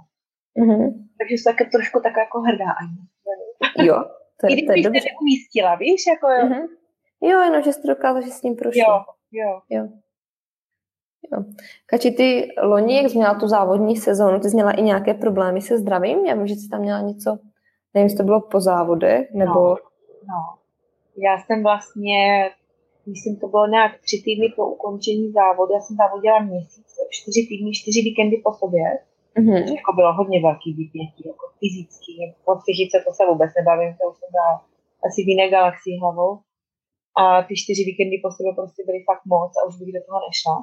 Mm-hmm. 0.60 0.88
Takže 1.18 1.34
jsem 1.34 1.52
taky 1.52 1.70
trošku 1.70 2.00
tak 2.06 2.14
jako 2.16 2.40
hrdá 2.40 2.70
ani. 2.80 2.96
Jo, 3.88 3.96
to 4.40 4.46
je, 4.46 4.56
I 4.58 4.66
to 4.66 4.72
je 4.72 4.82
dobře. 4.82 5.08
umístila, 5.20 5.74
víš, 5.74 6.02
jako 6.12 6.26
jo. 6.28 6.42
Mm-hmm. 6.46 6.66
Jo, 7.22 7.40
jenom, 7.40 7.62
že 7.62 7.72
jsi 7.72 7.88
dokázala, 7.88 8.26
že 8.26 8.30
s 8.30 8.42
ním 8.42 8.56
prošla. 8.56 8.82
Jo, 8.82 9.04
jo. 9.32 9.60
jo. 9.70 9.88
Jo. 11.32 11.44
Kači, 11.86 12.10
ty 12.10 12.54
loni, 12.62 12.96
jak 12.96 13.10
jsi 13.10 13.16
měla 13.18 13.40
tu 13.40 13.48
závodní 13.48 13.96
sezónu, 13.96 14.40
ty 14.40 14.48
jsi 14.48 14.56
měla 14.56 14.72
i 14.72 14.82
nějaké 14.82 15.14
problémy 15.14 15.60
se 15.60 15.78
zdravím? 15.78 16.26
Já 16.26 16.34
vím, 16.34 16.46
že 16.46 16.54
jsi 16.54 16.68
tam 16.68 16.80
měla 16.80 17.00
něco, 17.00 17.38
nevím, 17.94 18.06
jestli 18.06 18.18
to 18.18 18.24
bylo 18.24 18.40
po 18.40 18.60
závodech, 18.60 19.30
nebo... 19.34 19.60
No, 19.60 19.76
no. 20.32 20.40
Já 21.16 21.38
jsem 21.38 21.62
vlastně, 21.62 22.50
myslím, 23.06 23.36
to 23.36 23.48
bylo 23.48 23.66
nějak 23.66 24.00
tři 24.00 24.22
týdny 24.24 24.52
po 24.56 24.66
ukončení 24.74 25.32
závodu, 25.32 25.72
já 25.72 25.80
jsem 25.80 25.96
závodila 25.96 26.38
měsíc, 26.38 26.86
čtyři 27.10 27.46
týdny, 27.48 27.70
čtyři 27.72 28.00
víkendy 28.00 28.36
po 28.44 28.52
sobě. 28.52 28.84
Mm-hmm. 29.38 29.64
To 29.66 29.74
jako 29.80 29.92
bylo 29.98 30.12
hodně 30.12 30.38
velký 30.42 30.70
vypětí, 30.80 31.22
jako 31.32 31.44
fyzický, 31.60 32.12
po 32.44 32.52
psychice 32.60 32.96
to 33.06 33.10
se 33.14 33.22
vůbec 33.30 33.50
nebavím, 33.58 33.92
to 33.98 34.02
už 34.10 34.16
jsem 34.18 34.30
dala 34.38 34.54
asi 35.06 35.18
v 35.22 35.28
jiné 35.28 35.50
galaxii 35.50 35.98
hlavou. 36.02 36.32
A 37.20 37.22
ty 37.46 37.52
čtyři 37.62 37.82
víkendy 37.90 38.16
po 38.24 38.30
sobě 38.36 38.52
prostě 38.60 38.80
byly 38.86 39.00
fakt 39.10 39.24
moc 39.34 39.52
a 39.56 39.66
už 39.68 39.74
bych 39.78 39.92
do 39.96 40.00
toho 40.06 40.18
nešla. 40.26 40.56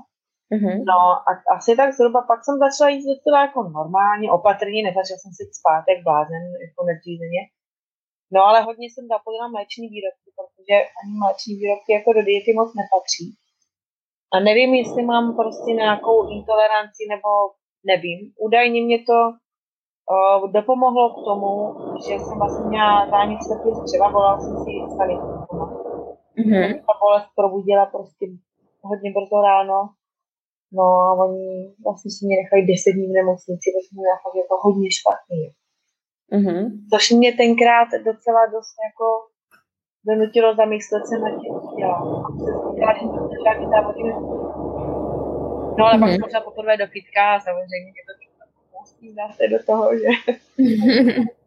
Mm-hmm. 0.54 0.78
No 0.92 1.00
a 1.28 1.32
asi 1.56 1.76
tak 1.76 1.94
zhruba 1.94 2.22
pak 2.22 2.40
jsem 2.46 2.56
začala 2.66 2.90
jít 2.90 3.06
docela 3.14 3.42
jako 3.42 3.60
normálně, 3.64 4.32
opatrně, 4.32 4.84
nezačala 4.84 5.20
jsem 5.20 5.34
si 5.38 5.44
spát 5.60 5.84
jak 5.92 6.04
blázen, 6.04 6.44
jako 6.66 6.80
nedřízeně. 6.90 7.42
No 8.34 8.40
ale 8.50 8.62
hodně 8.62 8.88
jsem 8.90 9.06
zapojila 9.08 9.48
mléční 9.48 9.88
výrobky, 9.94 10.30
protože 10.40 10.76
ani 11.00 11.14
mléční 11.22 11.54
výrobky 11.60 11.90
jako 11.94 12.10
do 12.14 12.22
diety 12.28 12.52
moc 12.60 12.70
nepatří. 12.82 13.28
A 14.34 14.40
nevím, 14.40 14.72
jestli 14.74 15.02
mám 15.12 15.36
prostě 15.36 15.72
nějakou 15.72 16.18
intoleranci 16.36 17.04
nebo 17.14 17.30
nevím. 17.92 18.20
Údajně 18.48 18.82
mě 18.82 19.00
to 19.10 19.18
uh, 20.14 20.52
dopomohlo 20.52 21.04
k 21.10 21.20
tomu, 21.30 21.52
že 22.06 22.14
jsem 22.20 22.38
vlastně 22.40 22.66
měla 22.70 23.10
zánět 23.10 23.40
slepého 23.44 23.76
střeva, 23.76 24.12
volala 24.12 24.40
jsem 24.40 24.56
si 24.64 24.72
sanit. 24.98 25.22
Mm-hmm. 26.40 26.80
Ta 26.88 26.94
bolest 27.02 27.30
probudila 27.36 27.86
prostě 27.86 28.26
hodně 28.82 29.10
brzo 29.12 29.42
ráno 29.42 29.90
No 30.78 30.84
a 30.84 31.14
oni 31.26 31.74
vlastně 31.84 32.12
si 32.12 32.26
mě 32.26 32.36
nechali 32.42 32.62
10 32.66 32.92
dní 32.92 33.08
v 33.08 33.18
nemocnici, 33.20 33.68
protože 33.72 33.90
mě 33.92 34.08
fakt 34.24 34.38
jako 34.44 34.56
hodně 34.66 34.90
špatný. 35.00 35.42
Mm-hmm. 36.36 36.64
Což 36.92 37.12
mě 37.12 37.32
tenkrát 37.44 37.90
docela 38.10 38.42
dost 38.56 38.76
jako 38.88 39.06
donutilo 40.08 40.56
zamyslet 40.56 41.04
se 41.08 41.16
na 41.20 41.30
tím, 41.40 41.54
já 41.84 41.94
No 45.78 45.86
ale 45.86 45.94
mm-hmm. 45.94 46.00
pak 46.00 46.10
jsem 46.10 46.30
šla 46.30 46.42
poprvé 46.42 46.78
do 46.78 46.88
fitka 46.88 47.36
a 47.36 47.40
samozřejmě 47.40 47.92
mě 47.92 48.04
to 48.08 48.14
musím 48.80 49.16
dát 49.16 49.36
se 49.36 49.48
do 49.48 49.64
toho, 49.64 49.98
že... 49.98 50.08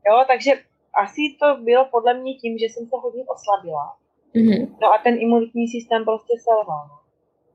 jo, 0.09 0.25
takže 0.29 0.51
asi 0.95 1.21
to 1.41 1.63
bylo 1.63 1.85
podle 1.91 2.15
mě 2.15 2.35
tím, 2.35 2.59
že 2.59 2.67
jsem 2.67 2.87
se 2.87 2.97
hodně 3.03 3.25
oslabila. 3.25 3.97
Mm-hmm. 4.35 4.77
No 4.83 4.93
a 4.93 4.99
ten 4.99 5.15
imunitní 5.21 5.69
systém 5.69 6.05
prostě 6.05 6.35
selhal. 6.47 6.89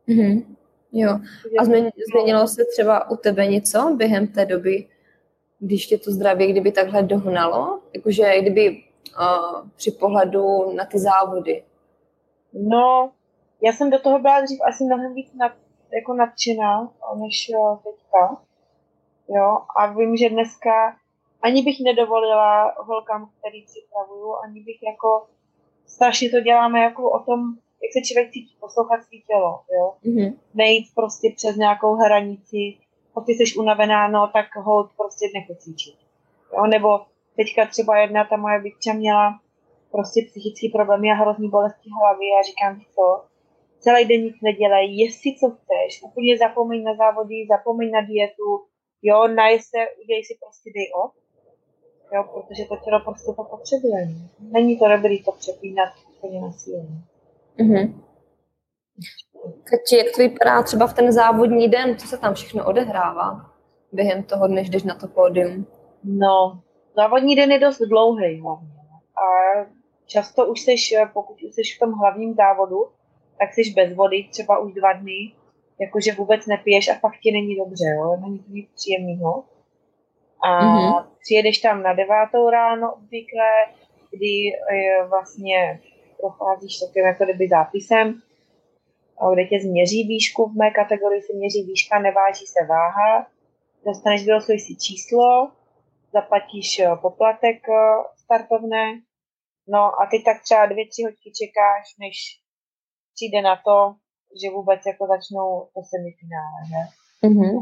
Mm-hmm. 0.08 0.56
Jo. 1.00 1.20
A 1.60 1.64
změnilo 2.12 2.48
se 2.48 2.66
třeba 2.74 3.10
u 3.10 3.16
tebe 3.16 3.48
něco 3.48 3.94
během 3.96 4.28
té 4.28 4.46
doby, 4.46 4.88
když 5.60 5.88
tě 5.88 5.98
to 5.98 6.12
zdraví, 6.12 6.48
kdyby 6.48 6.72
takhle 6.72 7.04
dohnalo? 7.04 7.80
Jakože 7.94 8.42
kdyby 8.42 8.84
uh, 9.20 9.70
při 9.76 9.92
pohledu 9.92 10.74
na 10.76 10.86
ty 10.86 11.00
závody. 11.00 11.64
No, 12.54 13.12
já 13.62 13.74
jsem 13.74 13.90
do 13.90 14.00
toho 14.00 14.20
byla 14.20 14.42
dřív 14.42 14.60
asi 14.68 14.84
mnohem 14.84 15.14
víc 15.14 15.34
nad, 15.34 15.52
jako 15.94 16.14
nadšená, 16.14 16.92
než 17.16 17.52
uh, 17.58 17.78
teďka. 17.78 18.42
Jo, 19.30 19.58
a 19.76 19.94
vím, 19.94 20.18
že 20.18 20.30
dneska 20.30 20.96
ani 21.42 21.62
bych 21.64 21.78
nedovolila 21.84 22.74
holkám, 22.78 23.30
který 23.40 23.66
připravuju, 23.66 24.36
ani 24.36 24.60
bych 24.64 24.84
jako 24.84 25.28
strašně 25.86 26.30
to 26.30 26.40
děláme 26.40 26.80
jako 26.80 27.12
o 27.12 27.20
tom, 27.20 27.40
jak 27.84 27.94
se 27.94 28.02
člověk 28.08 28.32
cítí, 28.32 28.58
poslouchat 28.60 29.04
svý 29.04 29.24
tělo, 29.28 29.60
jo. 29.78 29.94
Mm-hmm. 30.06 30.38
Nejít 30.54 30.88
prostě 30.96 31.34
přes 31.36 31.56
nějakou 31.56 31.96
hranici, 31.96 32.78
pokud 33.14 33.30
jsi 33.30 33.56
unavená, 33.58 34.08
no, 34.08 34.30
tak 34.34 34.56
hold 34.56 34.92
prostě 34.98 35.26
nepocíčit. 35.34 35.96
Jo, 36.54 36.66
nebo 36.66 37.00
teďka 37.36 37.66
třeba 37.66 37.98
jedna 37.98 38.24
ta 38.24 38.38
moje 38.38 38.60
bytča 38.60 38.94
měla 38.94 39.40
prostě 39.92 40.22
psychický 40.28 40.70
problémy 40.70 41.12
a 41.12 41.14
hrozný 41.14 41.50
bolesti 41.50 41.90
hlavy 42.00 42.26
a 42.40 42.44
říkám, 42.44 42.82
co, 42.96 43.26
celý 43.80 44.06
den 44.06 44.22
nic 44.24 44.36
nedělej, 44.42 44.98
jestli 44.98 45.36
co 45.40 45.50
chceš, 45.50 46.04
úplně 46.04 46.38
zapomeň 46.38 46.84
na 46.84 46.96
závody, 46.96 47.48
zapomeň 47.50 47.92
na 47.92 48.02
dietu, 48.02 48.50
jo, 49.02 49.28
naj 49.28 49.60
se, 49.60 49.78
udělej 50.04 50.24
si 50.24 50.38
prostě 50.42 50.70
day 50.76 50.88
off, 51.04 51.14
jo, 52.14 52.24
protože 52.34 52.66
to 52.66 52.78
tělo 52.78 53.00
prostě 53.00 53.32
to 53.36 53.44
potřebuje. 53.44 54.08
Není 54.40 54.80
to 54.80 54.88
dobrý 54.88 55.24
to 55.24 55.32
přepínat 55.32 55.90
úplně 56.18 56.42
na 56.42 56.52
sílu. 56.52 56.88
Mm-hmm. 57.60 57.94
jak 59.98 60.08
to 60.16 60.22
vypadá 60.22 60.64
třeba 60.64 60.88
v 60.88 60.94
ten 60.94 61.12
závodní 61.12 61.70
den, 61.70 61.98
co 61.98 62.08
se 62.08 62.18
tam 62.18 62.34
všechno 62.34 62.66
odehrává 62.66 63.52
během 63.92 64.24
toho, 64.24 64.48
než 64.48 64.70
jdeš 64.70 64.84
na 64.84 64.96
to 64.96 65.08
pódium? 65.08 65.68
No, 66.04 66.62
závodní 66.96 67.36
den 67.36 67.52
je 67.52 67.60
dost 67.60 67.82
dlouhý 67.82 68.42
hlavně. 68.42 68.70
A 69.18 69.26
často 70.06 70.46
už 70.46 70.62
seš, 70.62 70.94
pokud 71.14 71.44
už 71.44 71.56
jsi 71.56 71.62
v 71.76 71.80
tom 71.80 71.92
hlavním 71.94 72.34
závodu, 72.34 72.78
tak 73.40 73.54
jsi 73.54 73.74
bez 73.76 73.94
vody 73.94 74.28
třeba 74.32 74.60
už 74.60 74.74
dva 74.74 74.94
dny, 74.94 75.34
jakože 75.80 76.14
vůbec 76.14 76.46
nepiješ 76.46 76.90
a 76.90 76.94
fakt 76.94 77.20
ti 77.24 77.32
není 77.32 77.56
dobře, 77.56 77.86
jo? 77.96 78.18
není 78.22 78.40
to 78.40 78.52
nic 78.52 78.70
příjemného. 78.76 79.44
A 80.44 80.62
mm-hmm. 80.62 81.06
přijedeš 81.20 81.58
tam 81.58 81.84
na 81.84 81.94
devátou 81.94 82.50
ráno 82.50 82.94
obvykle, 82.94 83.50
kdy 84.12 84.52
vlastně 85.10 85.80
procházíš 86.22 86.80
takovým 86.80 87.06
jako 87.06 87.24
kdyby 87.24 87.48
zápisem, 87.48 88.22
kde 89.34 89.46
tě 89.46 89.60
změří 89.62 90.08
výšku, 90.08 90.46
v 90.50 90.56
mé 90.56 90.72
kategorii 90.72 91.22
se 91.22 91.34
měří 91.34 91.64
výška, 91.64 92.00
neváží 92.00 92.46
se 92.46 92.66
váha, 92.66 93.28
dostaneš 93.86 94.26
vylosuješ 94.26 94.62
si 94.64 94.76
číslo, 94.76 95.52
zaplatíš 96.14 96.80
eh, 96.80 96.96
poplatek 97.02 97.70
eh, 97.70 98.04
startovné, 98.24 98.86
no 99.68 99.82
a 100.02 100.02
teď 100.12 100.22
tak 100.26 100.38
třeba 100.44 100.66
dvě, 100.66 100.88
tři 100.88 101.02
hodky 101.04 101.30
čekáš, 101.40 101.86
než 102.04 102.16
přijde 103.16 103.42
na 103.42 103.56
to, 103.68 103.78
že 104.40 104.56
vůbec 104.58 104.82
jako 104.92 105.04
začnou 105.14 105.50
to 105.74 105.80
semifinále, 105.92 106.60
že? 106.72 106.82
Mm-hmm. 107.28 107.58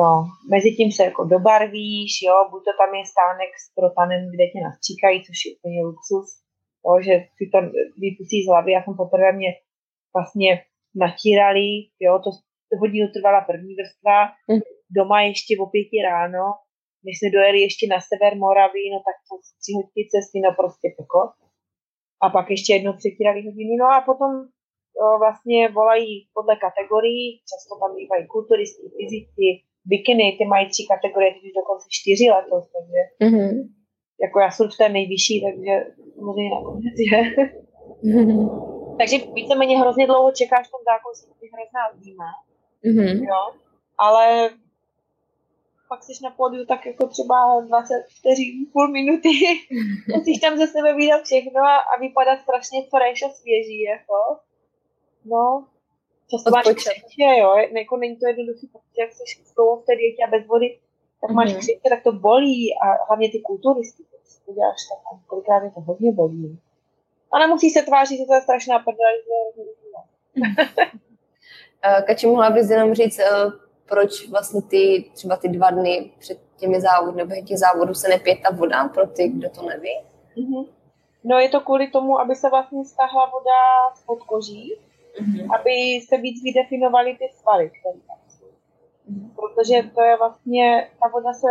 No, 0.00 0.10
mezi 0.50 0.68
tím 0.76 0.92
se 0.92 1.02
jako 1.04 1.24
dobarvíš, 1.24 2.12
jo, 2.26 2.36
buď 2.50 2.60
to 2.64 2.72
tam 2.80 2.90
je 2.94 3.04
stánek 3.12 3.50
s 3.64 3.66
protanem, 3.78 4.22
kde 4.32 4.44
tě 4.46 4.60
nastříkají, 4.68 5.16
což 5.26 5.38
je 5.44 5.50
úplně 5.56 5.80
luxus, 5.88 6.28
jo, 6.86 6.92
že 7.06 7.14
si 7.36 7.44
to 7.52 7.58
vypustí 7.98 8.44
z 8.44 8.48
hlavy. 8.48 8.72
Já 8.72 8.82
jsem 8.82 8.94
poprvé 8.96 9.32
mě 9.32 9.50
vlastně 10.16 10.50
natírali, 10.94 11.68
jo, 12.00 12.18
to 12.24 12.30
hodinu 12.78 13.08
trvala 13.14 13.40
první 13.40 13.74
vrstva, 13.74 14.16
mm. 14.50 14.60
doma 14.98 15.22
ještě 15.22 15.52
o 15.62 15.66
pěti 15.66 15.98
ráno, 16.02 16.44
než 17.04 17.14
jsme 17.18 17.30
dojeli 17.30 17.58
ještě 17.60 17.84
na 17.86 17.98
sever 18.08 18.32
Moravy, 18.36 18.82
no 18.92 18.98
tak 19.06 19.16
to 19.26 19.34
tři 19.60 19.72
hodiny 19.78 20.02
cesty, 20.12 20.36
no 20.44 20.50
prostě 20.60 20.86
peklo. 20.98 21.24
A 22.22 22.26
pak 22.36 22.50
ještě 22.50 22.72
jednou 22.72 22.92
přetírali 22.92 23.40
hodinu, 23.48 23.74
no 23.82 23.86
a 23.96 24.00
potom 24.10 24.30
jo, 25.00 25.08
vlastně 25.24 25.68
volají 25.68 26.28
podle 26.36 26.54
kategorií, 26.66 27.24
často 27.50 27.72
tam 27.80 27.90
bývají 27.96 28.22
kulturisti, 28.34 28.82
fyzici, 28.96 29.48
bikiny, 29.92 30.26
ty 30.38 30.44
mají 30.44 30.64
tři 30.72 30.82
kategorie, 30.92 31.30
teď 31.34 31.42
dokonce 31.60 31.86
čtyři 31.98 32.26
letos, 32.36 32.64
takže 32.74 33.00
mm-hmm 33.24 33.81
jako 34.22 34.40
já 34.40 34.50
jsem 34.50 34.68
v 34.68 34.76
té 34.76 34.88
nejvyšší, 34.88 35.44
takže 35.46 35.74
samozřejmě 36.14 36.50
nakonec 36.54 36.96
je. 37.12 37.20
takže 38.98 39.16
víceméně 39.34 39.78
hrozně 39.78 40.06
dlouho 40.06 40.32
čekáš 40.32 40.68
v 40.68 40.70
tom 40.70 40.80
zákonství, 40.90 41.32
je 41.42 41.48
hrozná 41.54 41.82
zima. 42.04 42.30
Mm-hmm. 42.84 43.28
Jo? 43.28 43.42
Ale 43.98 44.50
pak 45.88 46.04
jsi 46.04 46.12
na 46.24 46.30
pódiu 46.30 46.64
tak 46.66 46.86
jako 46.86 47.06
třeba 47.08 47.36
20 47.60 47.94
vteřin, 48.18 48.66
půl 48.72 48.88
minuty, 48.88 49.28
musíš 50.16 50.40
tam 50.40 50.56
ze 50.56 50.66
sebe 50.66 50.94
vydat 50.94 51.22
všechno 51.24 51.60
a, 51.60 51.76
a 51.90 52.00
vypadat 52.00 52.38
strašně 52.40 52.78
fresh 52.90 53.22
a 53.26 53.28
svěží, 53.38 53.80
jako. 53.94 54.18
No, 55.24 55.66
často 56.30 56.50
máš 56.50 56.64
křiče, 56.64 57.28
jo, 57.42 57.50
jako 57.82 57.96
není 57.96 58.16
to 58.16 58.26
jednoduché, 58.26 58.66
protože 58.72 58.98
jak 59.02 59.12
jsi 59.12 59.24
v 59.82 59.86
té 59.86 59.96
dietě 59.96 60.20
a 60.24 60.30
bez 60.34 60.46
vody, 60.46 60.78
tak 61.26 61.30
máš 61.30 61.50
mm-hmm. 61.50 61.58
křiče, 61.58 61.88
tak 61.88 62.02
to 62.02 62.12
bolí 62.12 62.74
a 62.74 63.04
hlavně 63.08 63.30
ty 63.30 63.40
kulturisty, 63.40 64.02
to 64.46 64.52
děláš 64.52 64.76
tak, 64.88 65.20
kolikrát 65.26 65.62
je 65.64 65.70
to 65.70 65.80
hodně 65.80 66.12
bolí. 66.12 66.58
A 67.32 67.38
nemusí 67.38 67.70
se 67.70 67.82
tvářit, 67.82 68.18
že 68.18 68.24
to 68.24 68.34
je 68.34 68.40
strašná 68.40 68.78
prdel, 68.78 69.14
že 69.26 69.62
eh, 71.82 72.02
Kači, 72.02 72.26
mohla 72.26 72.50
bys 72.50 72.70
jenom 72.70 72.94
říct, 72.94 73.18
eh, 73.18 73.26
proč 73.88 74.28
vlastně 74.28 74.62
ty 74.62 75.10
třeba 75.14 75.36
ty 75.36 75.48
dva 75.48 75.70
dny 75.70 76.12
před 76.18 76.38
těmi 76.56 76.80
závody 76.80 77.16
nebo 77.16 77.34
těch 77.46 77.58
závodů 77.58 77.94
se 77.94 78.08
nepije 78.08 78.36
ta 78.36 78.50
voda 78.50 78.88
pro 78.88 79.06
ty, 79.06 79.28
kdo 79.28 79.50
to 79.50 79.62
neví? 79.62 80.00
Mm-hmm. 80.36 80.68
No 81.24 81.38
je 81.38 81.48
to 81.48 81.60
kvůli 81.60 81.90
tomu, 81.90 82.20
aby 82.20 82.34
se 82.34 82.50
vlastně 82.50 82.84
stáhla 82.84 83.26
voda 83.26 83.94
spod 83.94 84.22
koží, 84.22 84.74
mm-hmm. 85.20 85.54
aby 85.54 86.00
se 86.06 86.16
víc 86.16 86.42
vydefinovaly 86.44 87.16
ty 87.18 87.30
svaly, 87.40 87.70
které 87.70 87.98
tam. 88.06 88.21
Protože 89.36 89.90
to 89.94 90.02
je 90.02 90.16
vlastně, 90.16 90.90
ta 91.00 91.08
voda 91.08 91.32
se 91.32 91.46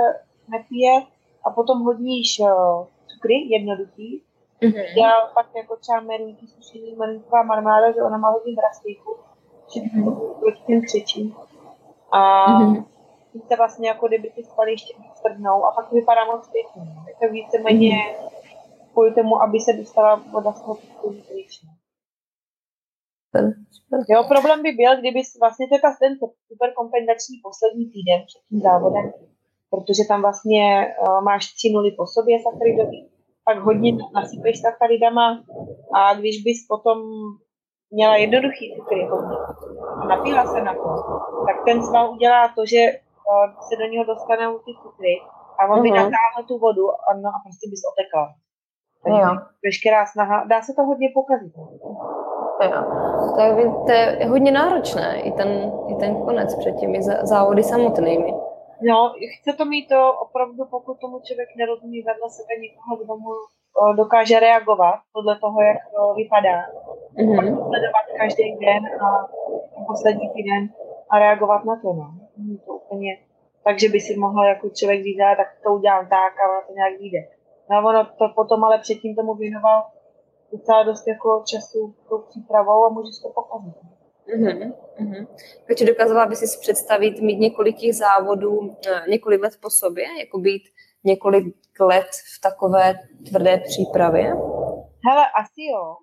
nepije 0.48 1.02
a 1.44 1.50
potom 1.50 1.82
hodníš 1.82 2.40
uh, 2.40 2.86
cukry, 3.08 3.48
jednoduchý. 3.50 4.24
Mm-hmm. 4.62 5.02
Já 5.04 5.12
pak 5.34 5.48
jako 5.56 5.76
třeba 5.76 6.00
merínky, 6.00 6.48
sušený 6.48 6.96
merínková 6.96 7.44
marmáda, 7.44 7.92
že 7.92 8.02
ona 8.02 8.18
má 8.18 8.30
hodně 8.30 8.56
drastíku, 8.56 9.16
mm-hmm. 9.70 10.40
proti 10.40 10.62
těm 10.68 10.82
křečím. 10.82 11.36
A 12.12 12.48
mm-hmm. 12.48 12.86
se 13.48 13.56
vlastně 13.56 13.88
jako 13.88 14.08
kdyby 14.08 14.30
ty 14.30 14.44
svaly 14.44 14.72
ještě 14.72 14.94
tvrdnou 15.22 15.66
a 15.66 15.72
pak 15.72 15.92
vypadá 15.92 16.26
moc 16.26 16.48
pěkně. 16.48 16.82
Je 17.08 17.28
to 17.28 17.34
víceméně 17.34 17.90
mm-hmm. 17.90 18.30
kvůli 18.92 19.14
tomu, 19.14 19.42
aby 19.42 19.60
se 19.60 19.74
dostala 19.74 20.16
voda 20.16 20.54
z 20.54 20.62
toho 20.62 20.78
pryč. 23.32 23.56
Jo, 24.10 24.24
problém 24.24 24.64
by 24.64 24.72
byl, 24.72 25.00
kdyby 25.00 25.22
vlastně 25.40 25.68
to 25.68 25.76
je 25.76 25.82
ten 26.00 26.14
super 26.48 26.70
kompenzační 26.74 27.36
poslední 27.44 27.86
týden 27.94 28.20
před 28.28 28.42
tím 28.50 28.60
závodem, 28.60 29.14
protože 29.70 30.04
tam 30.08 30.22
vlastně 30.22 30.96
uh, 31.02 31.24
máš 31.24 31.54
tři 31.54 31.70
nuly 31.74 31.92
po 31.92 32.06
sobě 32.08 32.40
sacharidový, 32.44 33.10
pak 33.46 33.58
hodně 33.60 33.92
nasypeš 34.14 34.62
sacharidama 34.62 35.44
a 35.96 36.14
když 36.14 36.44
bys 36.44 36.68
potom 36.68 36.98
měla 37.92 38.16
jednoduchý 38.16 38.76
cukry 38.76 39.08
hodně 39.12 39.38
a 40.02 40.06
napila 40.08 40.46
se 40.46 40.62
na 40.62 40.74
to, 40.74 40.90
tak 41.48 41.58
ten 41.66 41.84
sval 41.84 42.12
udělá 42.12 42.48
to, 42.56 42.66
že 42.66 42.82
uh, 42.92 43.62
se 43.68 43.76
do 43.76 43.86
něho 43.86 44.06
dostanou 44.06 44.60
ty 44.60 44.72
cukry 44.84 45.16
a 45.60 45.68
on 45.74 45.82
by 45.82 45.90
uh-huh. 45.90 45.96
natáhl 45.96 46.48
tu 46.48 46.58
vodu 46.58 46.92
a, 46.92 47.14
no, 47.24 47.30
a 47.30 47.40
prostě 47.46 47.70
bys 47.70 47.82
otekla. 47.92 48.34
Takže 49.04 49.22
jo. 49.22 49.38
veškerá 49.66 50.06
snaha, 50.06 50.44
dá 50.44 50.62
se 50.62 50.74
to 50.74 50.82
hodně 50.84 51.10
pokazit. 51.14 51.54
Jo. 52.64 52.82
Tak 53.38 53.56
to 53.86 53.92
je 53.92 54.26
hodně 54.30 54.52
náročné, 54.52 55.22
i 55.22 55.32
ten, 55.32 55.72
i 55.88 55.96
ten 55.96 56.22
konec 56.26 56.56
před 56.56 56.76
těmi 56.76 57.02
závody 57.22 57.64
samotnými. 57.64 58.34
No, 58.82 59.14
chce 59.40 59.54
to 59.58 59.66
mít 59.66 59.88
to 59.88 60.14
opravdu, 60.14 60.66
pokud 60.66 61.00
tomu 61.00 61.20
člověk 61.20 61.50
nerozumí 61.58 62.02
vedle 62.02 62.30
sebe 62.30 62.54
někoho, 62.62 63.04
kdo 63.04 63.18
mu 63.18 63.32
dokáže 63.96 64.40
reagovat 64.40 64.96
podle 65.14 65.40
toho, 65.40 65.62
jak 65.62 65.78
to 65.96 66.14
vypadá. 66.14 66.58
Mm-hmm. 67.18 67.68
Sledovat 67.68 68.06
každý 68.18 68.56
den 68.66 68.84
a 69.06 69.08
poslední 69.88 70.30
týden 70.30 70.70
a 71.10 71.20
reagovat 71.20 71.66
na 71.66 71.76
to. 71.82 71.94
No. 71.94 72.08
To 72.66 72.74
úplně, 72.74 73.18
takže 73.64 73.90
by 73.90 74.00
si 74.00 74.18
mohl 74.18 74.44
jako 74.44 74.70
člověk 74.70 75.04
říct, 75.04 75.18
tak 75.38 75.48
to 75.64 75.74
udělám 75.74 76.08
tak 76.10 76.34
a 76.40 76.50
ono 76.52 76.62
to 76.68 76.74
nějak 76.74 76.94
vyjde. 77.00 77.20
No 77.70 77.90
ono 77.90 78.06
to 78.06 78.26
potom 78.36 78.64
ale 78.64 78.78
předtím 78.78 79.16
tomu 79.16 79.34
věnoval 79.34 79.84
docela 80.52 80.84
dost 80.84 81.08
jako 81.08 81.44
času 81.48 81.96
tou 82.10 82.18
přípravou 82.18 82.86
a 82.86 82.90
můžeš 82.90 83.20
to 83.24 83.30
pokazit. 83.30 83.76
Mm-hmm. 84.36 84.74
mm-hmm. 85.00 85.28
Takže 85.68 85.86
dokázala 85.86 86.26
by 86.26 86.36
si 86.36 86.60
představit 86.60 87.22
mít 87.22 87.40
několik 87.40 87.78
těch 87.78 87.96
závodů 87.96 88.76
eh, 88.88 89.10
několik 89.10 89.42
let 89.42 89.54
po 89.62 89.70
sobě, 89.70 90.06
jako 90.20 90.38
být 90.38 90.64
několik 91.04 91.56
let 91.80 92.10
v 92.38 92.42
takové 92.42 92.94
tvrdé 93.30 93.58
přípravě? 93.58 94.24
Hele, 95.08 95.26
asi 95.42 95.62
jo. 95.74 95.96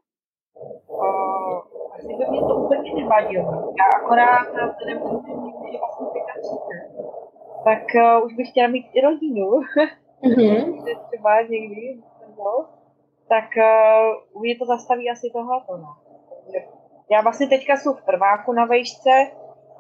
O, 0.89 1.07
asi 1.95 2.07
by 2.07 2.25
mě 2.31 2.41
to 2.41 2.57
úplně 2.57 2.95
nevadilo. 2.95 3.75
Já 3.79 3.99
akorát 4.03 4.47
vzhledem 4.49 4.99
k 4.99 5.03
tomu, 5.03 5.53
že 5.73 5.79
vlastně 5.79 6.07
35, 6.43 7.07
tak 7.65 7.83
uh, 7.95 8.27
už 8.27 8.35
bych 8.35 8.51
chtěla 8.51 8.69
mít 8.69 8.87
i 8.93 9.01
rodinu. 9.01 9.51
Mm-hmm. 10.23 10.99
třeba 11.09 11.41
někdy, 11.41 12.01
nebo, 12.21 12.43
tak 13.29 13.49
uh, 13.57 14.41
mě 14.43 14.59
to 14.59 14.65
zastaví 14.67 15.11
asi 15.11 15.31
tohleto. 15.33 15.77
No. 15.77 15.91
Já 17.11 17.21
vlastně 17.21 17.47
teďka 17.49 17.77
jsem 17.77 17.95
v 17.95 18.05
prváku 18.05 18.53
na 18.53 18.65
vejšce 18.65 19.11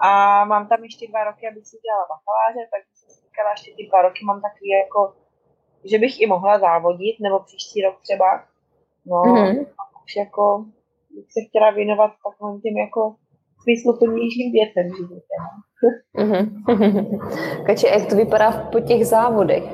a 0.00 0.44
mám 0.44 0.68
tam 0.68 0.82
ještě 0.82 1.08
dva 1.08 1.24
roky, 1.24 1.48
abych 1.48 1.66
si 1.66 1.76
dělala 1.84 2.06
bakaláře, 2.14 2.68
tak 2.72 2.82
jsem 2.94 3.10
si 3.10 3.20
říkala, 3.26 3.50
ještě 3.50 3.70
ty 3.76 3.86
dva 3.88 4.02
roky 4.02 4.20
mám 4.24 4.40
takový 4.40 4.68
jako, 4.70 5.14
že 5.90 5.98
bych 5.98 6.20
i 6.20 6.26
mohla 6.26 6.58
závodit, 6.58 7.16
nebo 7.20 7.38
příští 7.38 7.82
rok 7.82 7.96
třeba. 8.02 8.44
No, 9.06 9.16
mm-hmm. 9.22 9.66
už 10.04 10.16
jako 10.16 10.64
bych 11.14 11.32
se 11.32 11.40
chtěla 11.48 11.70
věnovat 11.70 12.10
takovým 12.24 12.60
těm 12.60 12.76
jako 12.76 13.14
smysluplnějším 13.62 14.52
věcem 14.52 14.84
v 14.92 14.96
životě. 14.96 15.34
Mm-hmm. 16.18 17.62
Kači, 17.66 17.86
jak 17.86 18.08
to 18.08 18.16
vypadá 18.16 18.68
po 18.72 18.80
těch 18.80 19.06
závodech? 19.06 19.64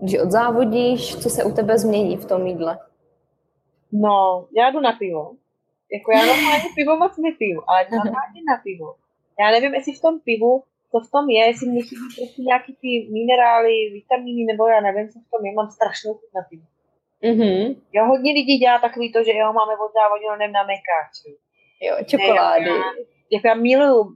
Když 0.00 0.18
odzávodíš, 0.18 1.16
co 1.16 1.30
se 1.30 1.44
u 1.44 1.52
tebe 1.52 1.78
změní 1.78 2.16
v 2.16 2.24
tom 2.24 2.46
jídle? 2.46 2.78
No, 3.92 4.46
já 4.56 4.70
jdu 4.70 4.80
na 4.80 4.92
pivo. 4.92 5.32
Jako 5.92 6.12
já 6.12 6.26
normálně 6.26 6.64
pivo 6.74 6.96
moc 6.96 7.16
nepiju, 7.16 7.62
ale 7.66 7.86
normálně 7.90 8.40
na 8.50 8.56
pivo. 8.64 8.94
Já 9.40 9.50
nevím, 9.50 9.74
jestli 9.74 9.92
v 9.92 10.00
tom 10.00 10.20
pivu, 10.20 10.62
co 10.90 11.00
v 11.00 11.10
tom 11.10 11.30
je, 11.30 11.46
jestli 11.46 11.66
mě 11.68 11.82
chybí 11.82 12.06
prostě 12.16 12.42
nějaký 12.42 12.76
ty 12.80 13.08
minerály, 13.12 13.90
vitamíny, 13.92 14.44
nebo 14.52 14.66
já 14.66 14.80
nevím, 14.80 15.08
co 15.08 15.18
v 15.18 15.30
tom 15.30 15.46
je, 15.46 15.52
mám 15.52 15.70
strašnou 15.70 16.14
chuť 16.14 16.30
na 16.34 16.42
pivo. 16.50 16.66
Mm-hmm. 17.22 17.76
Jo, 17.92 18.04
hodně 18.04 18.32
lidí 18.32 18.58
dělá 18.58 18.78
takový 18.78 19.12
to, 19.12 19.24
že 19.24 19.32
jo, 19.32 19.52
máme 19.52 19.72
od 19.84 19.92
nevím, 20.38 20.52
na 20.52 20.62
mekáči. 20.62 21.30
Jo, 21.80 21.96
čokolády. 22.04 22.64
Ne, 22.64 22.70
jako, 22.70 22.88
jako 23.32 23.46
já 23.48 23.54
miluju 23.54 24.00
uh, 24.00 24.12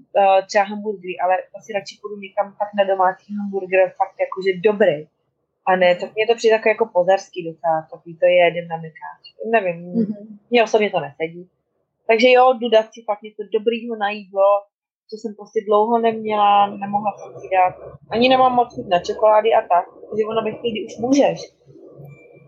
třeba 0.46 0.64
hamburgery, 0.64 1.18
ale 1.22 1.34
asi 1.56 1.72
radši 1.72 1.98
půjdu 2.00 2.16
někam 2.20 2.56
tak 2.58 2.68
na 2.78 2.84
domácí 2.84 3.34
hamburger, 3.36 3.92
fakt 3.96 4.16
jakože 4.20 4.50
dobrý. 4.68 4.96
A 5.66 5.76
ne, 5.76 5.96
to 5.96 6.06
mě 6.14 6.26
to 6.26 6.34
přijde 6.34 6.52
jako, 6.52 6.68
jako 6.68 6.90
pozarský 6.92 7.44
docela, 7.44 7.86
takový 7.90 8.18
to 8.18 8.26
je 8.26 8.44
jeden 8.44 8.68
na 8.68 8.76
mekáč. 8.76 9.22
Nevím, 9.50 9.94
mm-hmm. 9.94 10.38
mě 10.50 10.64
osobně 10.64 10.90
to 10.90 11.00
nesedí. 11.00 11.50
Takže 12.06 12.30
jo, 12.30 12.52
jdu 12.52 12.68
dát 12.68 12.86
si 12.92 13.02
fakt 13.02 13.22
něco 13.22 13.42
dobrýho 13.52 13.96
na 13.96 14.10
jídlo, 14.10 14.48
co 15.10 15.16
jsem 15.16 15.34
prostě 15.34 15.60
dlouho 15.66 15.98
neměla, 15.98 16.66
nemohla 16.66 17.12
jsem 17.16 17.40
si 17.40 17.48
dát. 17.56 17.74
Ani 18.10 18.28
nemám 18.28 18.54
moc 18.54 18.74
chuť 18.74 18.86
na 18.88 18.98
čokolády 18.98 19.54
a 19.54 19.60
tak, 19.60 19.84
protože 19.94 20.24
ona 20.30 20.42
ve 20.42 20.52
chvíli 20.52 20.86
už 20.86 20.96
můžeš. 20.98 21.40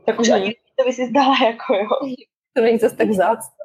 Tak 0.06 0.20
už 0.20 0.28
mm. 0.28 0.34
ani 0.34 0.54
to 0.76 0.84
by 0.84 0.92
si 0.92 1.06
zdala, 1.06 1.34
jako 1.46 1.74
jo. 1.74 2.14
To 2.56 2.62
není 2.62 2.78
zase 2.78 2.96
tak 2.96 3.08
vzácné. 3.08 3.56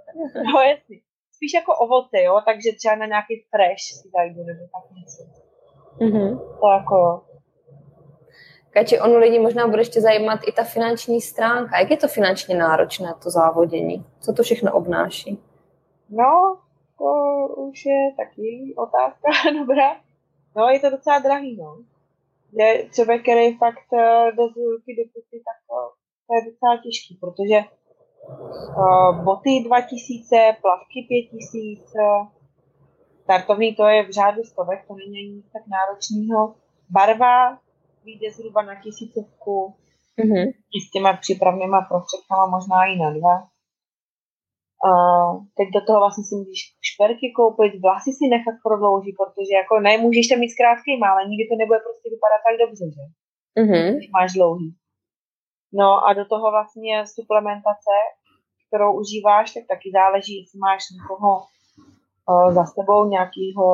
No 0.53 0.59
jasně. 0.61 0.97
Spíš 1.35 1.53
jako 1.53 1.75
ovoce, 1.75 2.23
jo, 2.23 2.41
takže 2.45 2.69
třeba 2.77 2.95
na 2.95 3.05
nějaký 3.05 3.35
fresh 3.49 3.85
si 4.01 4.09
zajdu, 4.09 4.43
nebo 4.43 4.63
tak 4.73 4.85
něco. 4.97 5.21
Mm-hmm. 5.99 6.59
To 6.59 6.67
jako. 6.77 7.30
Kači, 8.73 8.99
ono 8.99 9.17
lidi 9.17 9.39
možná 9.39 9.67
bude 9.67 9.81
ještě 9.81 10.01
zajímat 10.01 10.39
i 10.47 10.51
ta 10.51 10.63
finanční 10.63 11.21
stránka. 11.21 11.79
Jak 11.79 11.91
je 11.91 11.97
to 11.97 12.07
finančně 12.07 12.55
náročné, 12.55 13.13
to 13.23 13.29
závodění? 13.29 14.05
Co 14.19 14.33
to 14.33 14.43
všechno 14.43 14.73
obnáší? 14.73 15.39
No, 16.09 16.57
to 16.97 17.11
už 17.55 17.85
je 17.85 18.13
taky 18.17 18.73
otázka 18.77 19.29
dobrá. 19.59 19.95
No, 20.55 20.69
je 20.69 20.79
to 20.79 20.89
docela 20.89 21.19
drahý, 21.19 21.57
no. 21.57 21.77
Je 22.51 22.89
člověk, 22.93 23.21
který 23.21 23.57
fakt 23.57 23.87
jde 24.35 24.43
z 24.47 24.55
do 24.97 25.03
pusy, 25.13 25.43
tak 25.47 25.57
to, 25.67 25.75
to 26.27 26.35
je 26.35 26.51
docela 26.51 26.77
těžký, 26.83 27.17
protože 27.21 27.59
uh, 28.77 29.23
boty 29.23 29.63
2000, 29.65 30.55
plavky 30.61 31.05
5000, 31.09 31.93
startovní 33.23 33.75
to 33.75 33.87
je 33.87 34.07
v 34.07 34.11
řádu 34.11 34.43
stovek, 34.43 34.87
to 34.87 34.95
není 34.95 35.35
nic 35.35 35.45
tak 35.53 35.61
náročného. 35.67 36.55
Barva 36.89 37.57
vyjde 38.05 38.31
zhruba 38.31 38.61
na 38.61 38.75
tisícovku, 38.83 39.73
mm-hmm. 40.19 40.45
s 40.83 40.91
těma 40.91 41.13
přípravnýma 41.13 41.81
prostředkama 41.81 42.45
možná 42.55 42.85
i 42.85 42.95
na 43.03 43.09
dva. 43.17 43.35
Uh, 44.89 45.45
teď 45.57 45.67
do 45.77 45.81
toho 45.87 45.99
vlastně 45.99 46.23
si 46.23 46.35
můžeš 46.35 46.59
šperky 46.89 47.27
koupit, 47.35 47.81
vlasy 47.81 48.11
si 48.17 48.25
nechat 48.35 48.55
prodloužit, 48.65 49.15
protože 49.21 49.53
jako 49.61 49.79
nemůžeš 49.79 50.27
tam 50.27 50.39
mít 50.39 50.57
krátký 50.59 50.91
ale 51.11 51.29
nikdy 51.29 51.43
to 51.47 51.55
nebude 51.61 51.79
prostě 51.87 52.07
vypadat 52.13 52.41
tak 52.47 52.55
dobře, 52.63 52.85
že? 52.95 53.03
Mm-hmm. 53.59 53.87
Když 53.95 54.09
máš 54.17 54.29
dlouhý. 54.33 54.69
No 55.73 55.89
a 56.07 56.13
do 56.13 56.25
toho 56.25 56.51
vlastně 56.51 56.95
suplementace, 57.15 57.95
kterou 58.67 58.99
užíváš, 59.01 59.53
tak 59.53 59.63
taky 59.67 59.87
záleží, 59.99 60.33
jestli 60.39 60.57
máš 60.59 60.81
někoho 60.97 61.29
uh, 61.37 62.51
za 62.57 62.65
sebou, 62.65 63.09
nějakého 63.15 63.65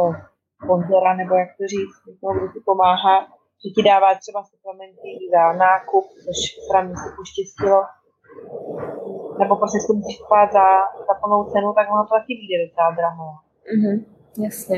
sponzora, 0.63 1.13
nebo 1.13 1.36
jak 1.36 1.50
to 1.58 1.63
říct, 1.74 1.98
někoho, 2.08 2.34
kdo 2.34 2.48
ti 2.54 2.60
pomáhá, 2.66 3.16
že 3.62 3.67
ti 3.76 3.82
dává 3.89 4.10
třeba 4.15 4.43
suplementy 4.43 5.10
za 5.34 5.43
nákup, 5.65 6.06
což 6.24 6.38
se 6.67 6.84
mi 6.84 6.93
poštěstilo 7.17 7.80
nebo 9.39 9.56
prostě 9.56 9.78
si 9.80 9.88
to 9.88 9.93
musíš 9.93 10.17
kupovat 10.20 10.52
za, 10.58 10.65
za 11.08 11.13
plnou 11.22 11.43
cenu, 11.52 11.74
tak 11.74 11.86
ono 11.93 12.04
to 12.04 12.13
taky 12.20 12.34
vyjde 12.39 12.58
docela 12.63 12.89
draho. 13.00 13.28
Mhm, 13.78 13.96
jasně. 14.46 14.78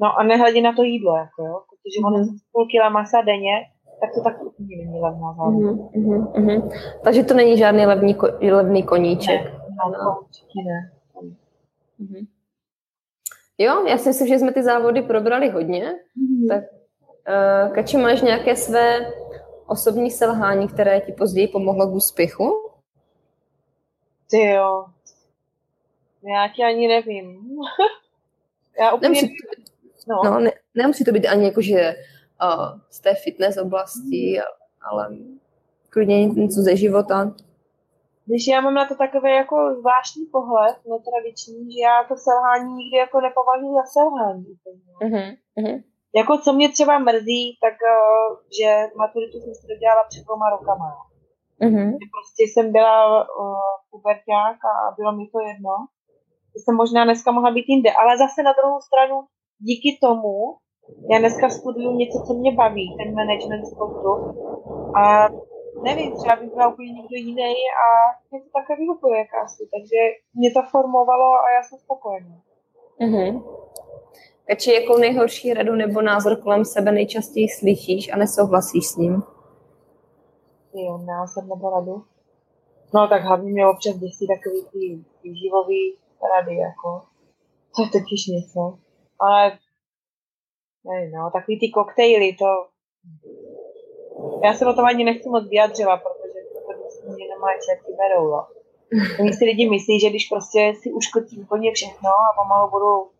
No 0.00 0.18
a 0.18 0.22
nehledě 0.22 0.60
na 0.62 0.72
to 0.72 0.82
jídlo, 0.82 1.16
jako 1.16 1.42
jo, 1.48 1.54
protože 1.68 1.96
ono 2.06 2.16
mm-hmm. 2.16 2.38
půl 2.52 2.66
kila 2.70 2.88
masa 2.88 3.20
denně, 3.20 3.56
tak 4.00 4.10
to 4.14 4.20
tak 4.22 4.42
úplně 4.42 4.76
není 4.76 5.00
levná 5.00 5.34
mm-hmm, 5.34 6.32
mm-hmm. 6.32 6.70
Takže 7.04 7.22
to 7.22 7.34
není 7.34 7.58
žádný 7.58 7.86
levný, 7.86 8.16
levný 8.50 8.82
koníček. 8.82 9.44
Ne, 9.44 9.50
no, 9.84 9.90
no. 9.90 10.20
určitě 10.20 10.58
ne. 10.66 10.92
Mm-hmm. 12.00 12.26
Jo, 13.58 13.86
já 13.86 13.98
si 13.98 14.08
myslím, 14.08 14.28
že 14.28 14.38
jsme 14.38 14.52
ty 14.52 14.62
závody 14.62 15.02
probrali 15.02 15.50
hodně. 15.50 15.84
Mm-hmm. 15.84 16.48
Tak 16.48 16.77
Kači, 17.74 17.96
máš 17.96 18.22
nějaké 18.22 18.56
své 18.56 19.12
osobní 19.66 20.10
selhání, 20.10 20.68
které 20.68 21.00
ti 21.00 21.12
později 21.12 21.48
pomohlo 21.48 21.86
k 21.86 21.94
úspěchu? 21.94 22.70
Ty 24.30 24.46
jo. 24.46 24.84
Já 26.22 26.48
ti 26.56 26.62
ani 26.62 26.88
nevím. 26.88 27.48
Já 28.80 28.92
úplně... 28.92 29.08
Nemusí 29.08 29.26
to 29.28 29.56
být, 29.56 29.68
No, 30.08 30.22
no, 30.24 30.40
ne, 30.40 30.50
nemusí 30.74 31.04
to 31.04 31.12
být 31.12 31.26
ani 31.26 31.44
jako, 31.44 31.62
že 31.62 31.94
uh, 32.42 32.80
z 32.90 33.00
té 33.00 33.14
fitness 33.14 33.56
oblasti, 33.56 34.40
ale 34.90 35.08
klidně 35.90 36.26
něco 36.26 36.60
ze 36.60 36.76
života. 36.76 37.34
když 38.26 38.46
já 38.46 38.60
mám 38.60 38.74
na 38.74 38.88
to 38.88 38.94
takový 38.94 39.30
jako 39.30 39.76
zvláštní 39.80 40.26
pohled, 40.26 40.76
netradiční, 40.90 41.72
že 41.72 41.80
já 41.80 42.04
to 42.08 42.16
selhání 42.16 42.74
nikdy 42.74 42.96
jako 42.96 43.20
nepovažuji 43.20 43.74
za 43.74 43.84
selhání. 43.84 44.46
Uh-huh. 45.02 45.36
Uh-huh. 45.58 45.82
Jako 46.16 46.38
co 46.38 46.52
mě 46.52 46.68
třeba 46.68 46.98
mrzí, 46.98 47.58
tak 47.64 47.76
uh, 47.92 48.36
že 48.58 48.68
maturitu 48.96 49.36
jsem 49.40 49.54
si 49.54 49.66
dodělala 49.72 50.04
před 50.08 50.24
dvěma 50.24 50.50
rokama. 50.50 50.90
Že 52.00 52.06
Prostě 52.16 52.42
jsem 52.42 52.72
byla 52.72 52.96
uh, 53.20 53.72
puberťák 53.90 54.58
a 54.72 54.72
bylo 54.98 55.12
mi 55.12 55.24
to 55.32 55.38
jedno. 55.50 55.74
Že 56.52 56.58
jsem 56.62 56.74
možná 56.82 57.04
dneska 57.04 57.32
mohla 57.32 57.50
být 57.50 57.68
jinde, 57.68 57.90
ale 57.92 58.18
zase 58.18 58.42
na 58.42 58.52
druhou 58.58 58.80
stranu 58.80 59.16
díky 59.58 59.98
tomu, 60.00 60.34
já 61.10 61.18
dneska 61.18 61.48
studuju 61.48 61.90
něco, 61.92 62.18
co 62.26 62.34
mě 62.34 62.52
baví, 62.52 62.96
ten 62.98 63.14
management 63.14 63.66
sportu. 63.66 64.12
A 65.02 65.28
nevím, 65.82 66.16
třeba 66.16 66.36
bych 66.36 66.50
byla 66.54 66.68
úplně 66.68 66.92
někdo 66.92 67.16
jiný 67.16 67.54
a 67.84 67.86
je 68.32 68.40
to 68.42 68.48
takový 68.58 68.90
úplně 68.90 69.26
asi. 69.44 69.68
Takže 69.74 70.00
mě 70.34 70.50
to 70.50 70.62
formovalo 70.70 71.30
a 71.44 71.50
já 71.56 71.62
jsem 71.62 71.78
spokojená. 71.78 72.36
Uh-huh. 73.00 73.42
Takže 74.48 74.74
jakou 74.74 74.98
nejhorší 74.98 75.54
radu 75.54 75.74
nebo 75.74 76.02
názor 76.02 76.36
kolem 76.36 76.64
sebe 76.64 76.92
nejčastěji 76.92 77.48
slyšíš 77.48 78.12
a 78.12 78.16
nesouhlasíš 78.16 78.86
s 78.86 78.96
ním? 78.96 79.22
Jo, 80.74 80.98
názor 80.98 81.44
nebo 81.44 81.70
radu. 81.70 82.04
No 82.94 83.08
tak 83.08 83.22
hlavně 83.22 83.52
mě 83.52 83.66
občas 83.66 83.96
děsí 83.96 84.26
takový 84.26 84.64
ty 84.72 85.04
výživový 85.22 85.96
rady, 86.34 86.56
jako. 86.56 87.02
To 87.76 87.82
je 87.82 87.88
totiž 87.88 88.26
něco. 88.26 88.78
Ale 89.20 89.58
nevím, 90.84 91.12
no, 91.12 91.30
takový 91.32 91.60
ty 91.60 91.70
koktejly, 91.70 92.32
to... 92.32 92.46
Já 94.44 94.54
se 94.54 94.66
o 94.66 94.72
tom 94.72 94.84
ani 94.84 95.04
nechci 95.04 95.28
moc 95.28 95.48
vyjadřovat, 95.48 96.00
protože 96.02 96.38
to 96.54 96.84
myslím, 96.84 97.10
že 97.10 97.28
nemá 97.34 97.48
čerti 97.66 97.92
berou, 98.00 98.28
jo. 98.28 98.42
Oni 99.20 99.32
si 99.32 99.44
lidi 99.44 99.70
myslí, 99.70 100.00
že 100.00 100.10
když 100.10 100.28
prostě 100.28 100.72
si 100.80 100.92
uškrtí 100.92 101.40
úplně 101.40 101.72
všechno 101.72 102.10
a 102.10 102.42
pomalu 102.42 102.70
budou 102.70 103.17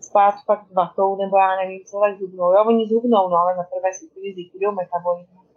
spát 0.00 0.34
pak 0.46 0.60
s 0.68 0.72
vatou, 0.74 1.16
nebo 1.16 1.36
já 1.36 1.56
nevím 1.56 1.84
co, 1.84 2.00
tak 2.00 2.18
zhubnou. 2.18 2.52
Jo, 2.52 2.64
oni 2.66 2.88
zhubnou, 2.88 3.28
no, 3.28 3.36
ale 3.36 3.56
za 3.56 3.62
prvé 3.62 3.88
si 3.92 4.06
úplně 4.06 4.32
zlikvidují 4.34 4.76
metabolismus. 4.76 5.48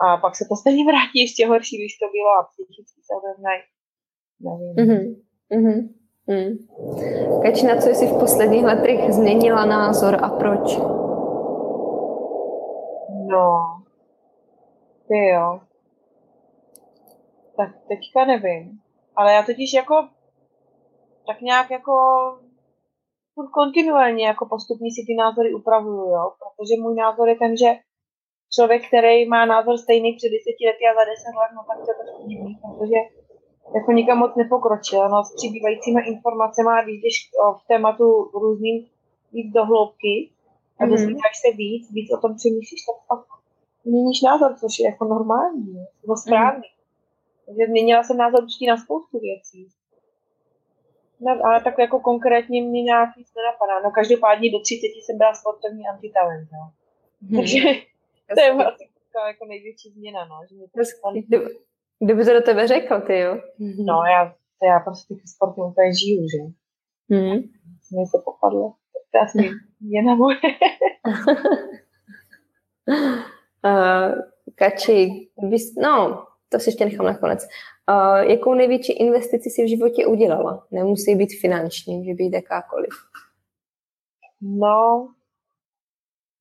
A 0.00 0.16
pak 0.16 0.36
se 0.36 0.44
to 0.48 0.56
stejně 0.56 0.84
vrátí 0.84 1.20
ještě 1.20 1.46
horší, 1.46 1.78
když 1.78 1.98
to 1.98 2.06
bylo 2.14 2.30
a 2.38 2.48
psychicky 2.50 3.00
se 3.06 3.12
odevnají. 3.20 3.60
Nevím. 4.40 4.74
Mhm. 4.80 5.22
Mhm. 5.50 5.94
Mhm. 6.26 6.50
Kači, 7.42 7.66
na 7.66 7.76
co 7.76 7.88
jsi 7.88 8.06
v 8.06 8.18
posledních 8.18 8.64
letech 8.64 9.12
změnila 9.12 9.64
názor 9.64 10.24
a 10.24 10.28
proč? 10.28 10.78
No, 13.26 13.62
ty 15.08 15.28
jo. 15.28 15.60
Tak 17.56 17.70
teďka 17.88 18.24
nevím. 18.24 18.80
Ale 19.16 19.32
já 19.32 19.42
totiž 19.42 19.72
jako 19.72 20.08
tak 21.26 21.40
nějak 21.40 21.70
jako 21.70 21.92
kontinuálně 23.44 24.26
jako 24.26 24.46
postupně 24.46 24.90
si 24.90 25.02
ty 25.06 25.14
názory 25.14 25.54
upravuju, 25.54 26.04
jo. 26.16 26.32
Protože 26.42 26.82
můj 26.82 26.94
názor 26.94 27.28
je 27.28 27.36
ten, 27.36 27.56
že 27.56 27.70
člověk, 28.54 28.88
který 28.88 29.28
má 29.28 29.46
názor 29.46 29.78
stejný 29.78 30.12
před 30.16 30.28
deseti 30.34 30.62
lety 30.66 30.84
a 30.90 30.94
za 30.98 31.04
deset 31.10 31.34
let, 31.40 31.50
no 31.56 31.62
tak 31.68 31.76
to 31.84 31.90
je 31.90 31.96
trošku 32.00 32.28
divný, 32.28 32.58
protože 32.62 32.98
jako 33.74 33.92
nikam 33.92 34.18
moc 34.18 34.32
nepokročil, 34.36 35.08
no 35.08 35.24
s 35.24 35.34
přibývajícíma 35.34 36.00
informacemi 36.00 36.68
a 36.78 36.82
když 36.84 36.98
jdeš 37.02 37.16
v 37.60 37.66
tématu 37.68 38.30
různým 38.34 38.86
víc 39.32 39.52
do 39.52 39.64
hloubky 39.64 40.14
a 40.78 40.84
Mhm. 40.84 40.90
dozvídáš 40.90 41.36
se 41.44 41.56
víc, 41.56 41.92
víc 41.92 42.08
o 42.12 42.20
tom 42.20 42.36
přemýšlíš, 42.36 42.80
tak 42.88 42.96
pak 43.08 43.20
měníš 43.84 44.22
názor, 44.22 44.56
což 44.60 44.78
je 44.78 44.86
jako 44.86 45.04
normální, 45.04 45.74
nebo 46.02 46.16
správný. 46.16 46.68
Takže 47.46 47.62
změnila 47.68 48.02
jsem 48.02 48.16
názor 48.16 48.42
určitě 48.42 48.66
na 48.70 48.76
spoustu 48.76 49.18
věcí. 49.18 49.68
No, 51.20 51.40
ale 51.44 51.60
tak 51.60 51.78
jako 51.78 52.00
konkrétně 52.00 52.62
mě 52.62 52.82
nějak 52.82 53.16
nic 53.16 53.28
nenapadá. 53.36 53.80
No 53.80 53.90
každopádně 53.90 54.50
do 54.50 54.60
30 54.60 54.86
jsem 54.86 55.18
byla 55.18 55.34
sportovní 55.34 55.88
antitalent, 55.88 56.48
no. 56.52 56.70
Mhm. 57.20 57.36
Takže 57.36 57.58
to 58.34 58.40
je 58.40 58.50
asi 58.50 58.88
jako 59.26 59.44
největší 59.44 59.90
změna, 59.90 60.24
no. 60.24 60.40
Že 60.48 60.54
mě 60.54 60.66
to. 60.68 61.12
Kdo, 61.26 61.38
kdo 61.98 62.14
by 62.14 62.24
to 62.24 62.32
do 62.32 62.42
tebe 62.42 62.68
řekl, 62.68 63.00
ty 63.00 63.18
jo? 63.18 63.40
No, 63.58 64.02
já, 64.04 64.34
já 64.62 64.80
prostě 64.80 65.14
ty 65.14 65.28
sporty 65.28 65.60
úplně 65.60 65.94
žiju, 65.94 66.26
že? 66.28 66.42
Mhm. 67.08 67.42
Mě 67.90 68.04
to 68.12 68.18
popadlo. 68.24 68.74
To 69.10 69.18
je 69.18 69.22
asi 69.22 69.50
jen 69.80 70.04
moje. 70.04 70.38
Uh, 73.64 74.14
Kači, 74.54 75.28
bys, 75.38 75.74
no, 75.74 76.25
to 76.48 76.58
si 76.58 76.68
ještě 76.68 76.84
nechám 76.84 77.06
nakonec. 77.06 77.46
Uh, 77.90 78.18
jakou 78.30 78.54
největší 78.54 78.92
investici 78.92 79.50
si 79.50 79.64
v 79.64 79.68
životě 79.68 80.06
udělala? 80.06 80.66
Nemusí 80.70 81.14
být 81.14 81.40
finanční, 81.40 81.96
může 81.98 82.14
být 82.14 82.32
jakákoliv. 82.32 82.92
No, 84.40 85.08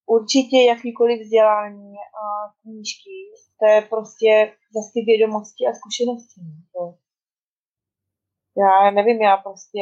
určitě 0.06 0.58
jakýkoliv 0.62 1.22
vzdělání 1.22 1.94
a 1.96 2.26
knížky, 2.62 3.18
to 3.60 3.66
je 3.66 3.82
prostě 3.82 4.54
zase 4.76 4.90
ty 4.94 5.02
vědomosti 5.02 5.66
a 5.70 5.74
zkušenosti. 5.74 6.42
no. 6.42 6.54
To, 6.74 6.98
já 8.62 8.92
nevím, 8.92 9.22
já 9.22 9.38
prostě, 9.38 9.80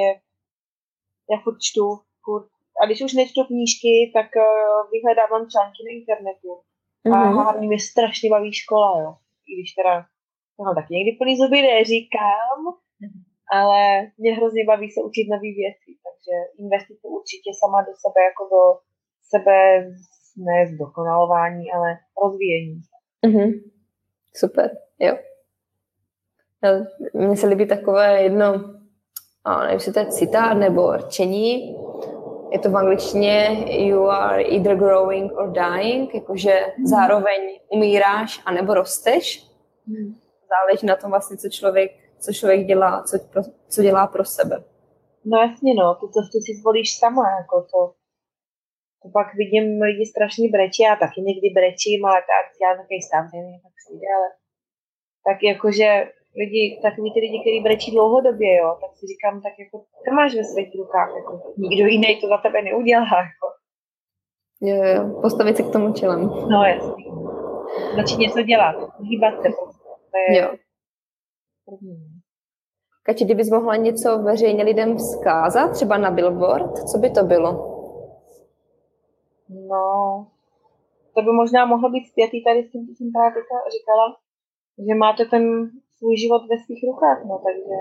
já 1.32 1.38
furt 1.44 1.58
čtu, 1.62 2.00
furt, 2.24 2.48
a 2.82 2.86
když 2.86 3.02
už 3.02 3.14
nečtu 3.14 3.44
knížky, 3.44 4.12
tak 4.14 4.28
uh, 4.36 4.92
vyhledávám 4.92 5.50
články 5.52 5.80
na 5.88 5.92
internetu. 6.00 6.52
A 7.06 7.10
Mhm. 7.10 7.34
hlavně 7.34 7.68
mě 7.68 7.80
strašně 7.80 8.30
baví 8.30 8.54
škola, 8.54 9.02
jo. 9.02 9.16
I 9.48 9.56
když 9.56 9.72
teda, 9.74 10.06
no 10.60 10.76
tak 10.76 10.90
někdy 10.90 11.12
plný 11.12 11.38
zuby 11.38 11.62
neříkám, 11.62 12.60
ale 13.52 13.82
mě 14.18 14.34
hrozně 14.34 14.64
baví 14.66 14.92
se 14.92 15.02
učit 15.04 15.28
nové 15.30 15.50
věci, 15.62 15.90
takže 16.06 16.34
investice 16.60 17.08
určitě 17.08 17.50
sama 17.62 17.82
do 17.82 17.94
sebe, 18.04 18.20
jako 18.30 18.44
do 18.56 18.62
sebe, 19.34 19.56
ne 20.38 20.68
zdokonalování, 20.76 21.66
ale 21.76 21.90
rozvíjení. 22.24 22.82
Mhm. 23.26 23.52
Super, 24.36 24.78
jo. 25.00 25.18
Jo, 26.64 26.86
Mně 27.14 27.38
se 27.38 27.48
líbí 27.48 27.68
takové 27.68 28.24
jedno, 28.24 28.54
a 29.44 29.60
nevím, 29.60 29.74
jestli 29.74 29.94
to 29.94 30.00
je 30.00 30.06
citát 30.06 30.54
nebo 30.54 30.96
rčení, 30.96 31.76
je 32.52 32.60
to 32.60 32.70
v 32.70 32.78
angličtině 32.78 33.66
you 33.68 34.04
are 34.06 34.44
either 34.44 34.76
growing 34.76 35.32
or 35.38 35.52
dying, 35.52 36.16
jakože 36.16 36.66
zároveň 36.86 37.60
umíráš 37.70 38.42
anebo 38.46 38.74
rosteš. 38.74 39.48
Záleží 40.54 40.86
na 40.86 40.96
tom 40.96 41.10
vlastně, 41.12 41.38
co 41.38 41.50
člověk, 41.50 41.92
co 42.24 42.34
člověk 42.34 42.68
dělá, 42.68 43.04
co, 43.04 43.16
pro, 43.32 43.42
co 43.74 43.82
dělá 43.82 44.08
pro 44.08 44.26
sebe. 44.26 44.64
No 45.26 45.38
jasně 45.38 45.74
no, 45.74 45.96
tu 46.00 46.08
cestu 46.08 46.38
si 46.46 46.52
zvolíš 46.60 46.98
sama, 46.98 47.26
jako 47.40 47.56
to. 47.72 47.82
To 49.02 49.10
pak 49.18 49.28
vidím 49.42 49.82
lidi 49.82 50.06
strašně 50.06 50.48
brečí, 50.56 50.84
já 50.84 50.96
taky 50.96 51.20
někdy 51.30 51.48
brečím, 51.58 52.06
ale 52.06 52.20
tak 52.32 52.46
já 52.64 52.70
takový 52.80 53.02
samozřejmě, 53.12 53.56
tak 53.64 53.74
přijde, 53.80 54.08
ale 54.18 54.28
tak 55.28 55.38
jakože 55.52 55.90
lidi, 56.42 56.80
takový 56.88 57.14
ty 57.14 57.20
lidi, 57.26 57.38
kteří 57.42 57.60
brečí 57.68 57.90
dlouhodobě, 57.92 58.52
jo, 58.62 58.70
tak 58.82 58.92
si 58.98 59.04
říkám, 59.12 59.42
tak 59.46 59.54
jako 59.64 59.76
to 60.06 60.12
máš 60.18 60.36
ve 60.36 60.44
svých 60.44 60.72
rukách, 60.82 61.10
jako 61.20 61.32
nikdo 61.58 61.86
jiný 61.94 62.22
to 62.22 62.28
za 62.28 62.38
tebe 62.38 62.62
neudělá, 62.62 63.18
jako. 63.30 63.48
Jo, 64.70 64.84
jo, 64.94 65.22
postavit 65.22 65.58
se 65.58 65.64
k 65.64 65.74
tomu 65.76 65.94
čelem. 65.94 66.22
No 66.54 66.60
jasně. 66.74 67.06
Začít 67.96 68.20
něco 68.20 68.42
dělat, 68.42 68.76
hýbat 69.10 69.34
se. 69.42 69.48
To 70.14 70.34
je 70.34 70.42
Jo. 70.42 70.50
první. 71.66 71.98
Kači, 73.04 73.26
kdybys 73.26 73.50
mohla 73.52 73.76
něco 73.76 74.20
veřejně 74.20 74.64
lidem 74.64 74.98
vzkázat, 74.98 75.72
třeba 75.72 75.98
na 75.98 76.12
billboard, 76.12 76.78
co 76.92 76.98
by 76.98 77.10
to 77.10 77.24
bylo? 77.24 77.52
No, 79.50 80.28
to 81.16 81.22
by 81.22 81.32
možná 81.32 81.66
mohlo 81.66 81.90
být 81.90 82.08
zpětý 82.08 82.44
tady 82.44 82.64
s 82.64 82.72
tím, 82.72 82.88
co 82.88 82.92
jsem 82.96 83.12
právě 83.12 83.44
říkala, 83.76 84.06
že 84.88 84.96
máte 84.96 85.26
ten 85.26 85.44
svůj 85.98 86.18
život 86.18 86.42
ve 86.50 86.58
svých 86.66 86.84
rukách, 86.90 87.26
no, 87.26 87.42
takže 87.46 87.76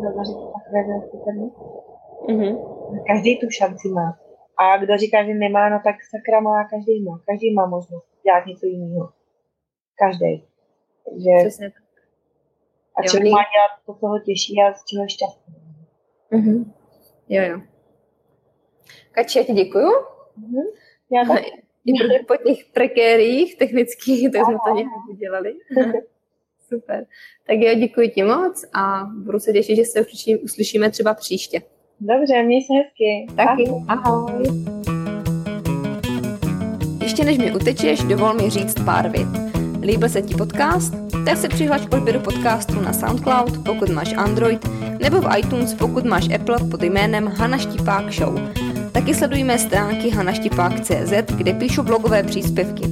zrovna 0.00 0.22
říct 0.24 0.44
takové 0.56 0.80
věci 0.90 1.16
tady. 1.24 1.44
Mhm. 2.36 2.58
Každý 3.06 3.40
tu 3.40 3.46
šanci 3.50 3.88
má. 3.88 4.18
A 4.58 4.76
kdo 4.76 4.96
říká, 4.96 5.24
že 5.24 5.34
nemá, 5.34 5.68
no 5.68 5.80
tak 5.84 5.96
sakra 6.12 6.40
má, 6.40 6.64
každý 6.68 7.04
má. 7.04 7.20
Každý 7.26 7.54
má 7.54 7.66
možnost 7.66 8.06
dělat 8.24 8.46
něco 8.46 8.66
jiného. 8.66 9.08
Každý. 9.98 10.53
Takže, 11.10 11.30
Přesně 11.48 11.70
tak. 11.70 11.82
a 12.96 13.02
Jo, 13.02 13.08
člověk 13.10 13.32
má 13.32 13.38
dělat 13.38 13.86
to, 13.86 13.94
co 13.94 14.06
ho 14.06 14.18
těší 14.18 14.54
a 14.62 14.74
z 14.74 14.84
čeho 14.84 15.02
je 15.02 15.08
šťastný. 15.10 15.54
Mhm. 16.30 16.72
Jo, 17.28 17.42
jo. 17.42 17.60
Kači, 19.12 19.38
já 19.38 19.44
ti 19.44 19.52
děkuju. 19.52 19.90
Mhm. 20.36 20.62
Já 21.12 21.24
tak. 21.34 21.44
I 21.86 22.24
po 22.24 22.36
těch 22.36 22.64
prekérích 22.72 23.58
technických, 23.58 24.32
tak 24.32 24.44
jsme 24.44 24.56
to 24.68 24.74
nějak 24.74 24.90
udělali. 25.10 25.54
Super. 26.68 27.06
Tak 27.46 27.56
jo, 27.58 27.74
děkuji 27.74 28.08
ti 28.10 28.22
moc 28.22 28.64
a 28.74 29.04
budu 29.24 29.38
se 29.40 29.52
těšit, 29.52 29.76
že 29.76 29.84
se 29.84 30.06
uslyšíme 30.44 30.90
třeba 30.90 31.14
příště. 31.14 31.62
Dobře, 32.00 32.42
měj 32.42 32.62
se 32.62 32.74
hezky. 32.74 33.26
Taky. 33.36 33.70
Ahoj. 33.88 34.44
Ještě 37.02 37.24
než 37.24 37.38
mi 37.38 37.52
utečeš, 37.54 38.00
dovol 38.02 38.34
mi 38.34 38.50
říct 38.50 38.74
pár 38.84 39.08
vět. 39.08 39.63
Líbil 39.84 40.08
se 40.08 40.22
ti 40.22 40.34
podcast? 40.34 40.94
Tak 41.24 41.36
se 41.36 41.48
přihlaš 41.48 41.80
k 41.86 41.94
odběru 41.94 42.20
podcastu 42.20 42.80
na 42.80 42.92
SoundCloud, 42.92 43.58
pokud 43.64 43.88
máš 43.88 44.14
Android, 44.16 44.68
nebo 45.02 45.20
v 45.20 45.38
iTunes, 45.38 45.74
pokud 45.74 46.04
máš 46.04 46.28
Apple 46.34 46.58
pod 46.70 46.82
jménem 46.82 47.32
Hana 47.36 47.58
Štipák 47.58 48.12
Show. 48.12 48.38
Taky 48.92 49.14
sledujme 49.14 49.58
stránky 49.58 50.10
hanaštipák.cz, 50.10 51.34
kde 51.36 51.52
píšu 51.54 51.82
blogové 51.82 52.22
příspěvky. 52.22 52.82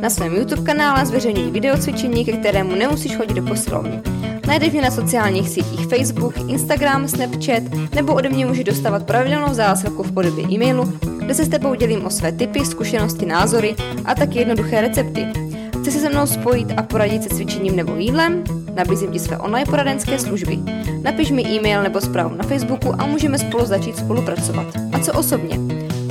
Na 0.00 0.10
svém 0.10 0.36
YouTube 0.36 0.62
kanále 0.62 1.06
zveřejňuji 1.06 1.50
videocvičení, 1.50 2.24
ke 2.24 2.32
kterému 2.32 2.74
nemusíš 2.74 3.16
chodit 3.16 3.34
do 3.34 3.42
posilovny. 3.42 4.00
Najdeš 4.46 4.72
mě 4.72 4.82
na 4.82 4.90
sociálních 4.90 5.48
sítích 5.48 5.86
Facebook, 5.86 6.34
Instagram, 6.48 7.08
Snapchat 7.08 7.62
nebo 7.94 8.14
ode 8.14 8.28
mě 8.28 8.46
můžeš 8.46 8.64
dostávat 8.64 9.06
pravidelnou 9.06 9.54
zásilku 9.54 10.02
v 10.02 10.12
podobě 10.12 10.44
e-mailu, 10.52 10.92
kde 11.18 11.34
se 11.34 11.44
s 11.44 11.48
tebou 11.48 11.74
dělím 11.74 12.04
o 12.04 12.10
své 12.10 12.32
typy, 12.32 12.66
zkušenosti, 12.66 13.26
názory 13.26 13.74
a 14.04 14.14
taky 14.14 14.38
jednoduché 14.38 14.80
recepty. 14.80 15.49
Chci 15.80 15.90
se 15.90 15.98
se 16.00 16.08
mnou 16.08 16.26
spojit 16.26 16.68
a 16.76 16.82
poradit 16.82 17.22
se 17.22 17.28
cvičením 17.28 17.76
nebo 17.76 17.96
jídlem? 17.96 18.44
Nabízím 18.74 19.12
ti 19.12 19.18
své 19.18 19.38
online 19.38 19.70
poradenské 19.70 20.18
služby. 20.18 20.58
Napiš 21.02 21.30
mi 21.30 21.42
e-mail 21.42 21.82
nebo 21.82 22.00
zprávu 22.00 22.36
na 22.36 22.44
Facebooku 22.44 22.94
a 22.98 23.06
můžeme 23.06 23.38
spolu 23.38 23.66
začít 23.66 23.96
spolupracovat. 23.96 24.66
A 24.92 24.98
co 24.98 25.12
osobně? 25.12 25.58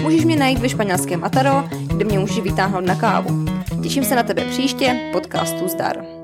Můžeš 0.02 0.26
mě 0.26 0.36
najít 0.36 0.60
ve 0.60 0.70
španělském 0.70 1.24
Ataro, 1.24 1.64
kde 1.88 2.06
mě 2.06 2.20
můžeš 2.20 2.40
vytáhnout 2.40 2.86
na 2.86 2.96
kávu. 2.96 3.46
Těším 3.84 4.04
se 4.04 4.16
na 4.16 4.24
tebe 4.24 4.46
příště, 4.46 5.10
podcastu 5.14 5.68
Zdar. 5.68 6.19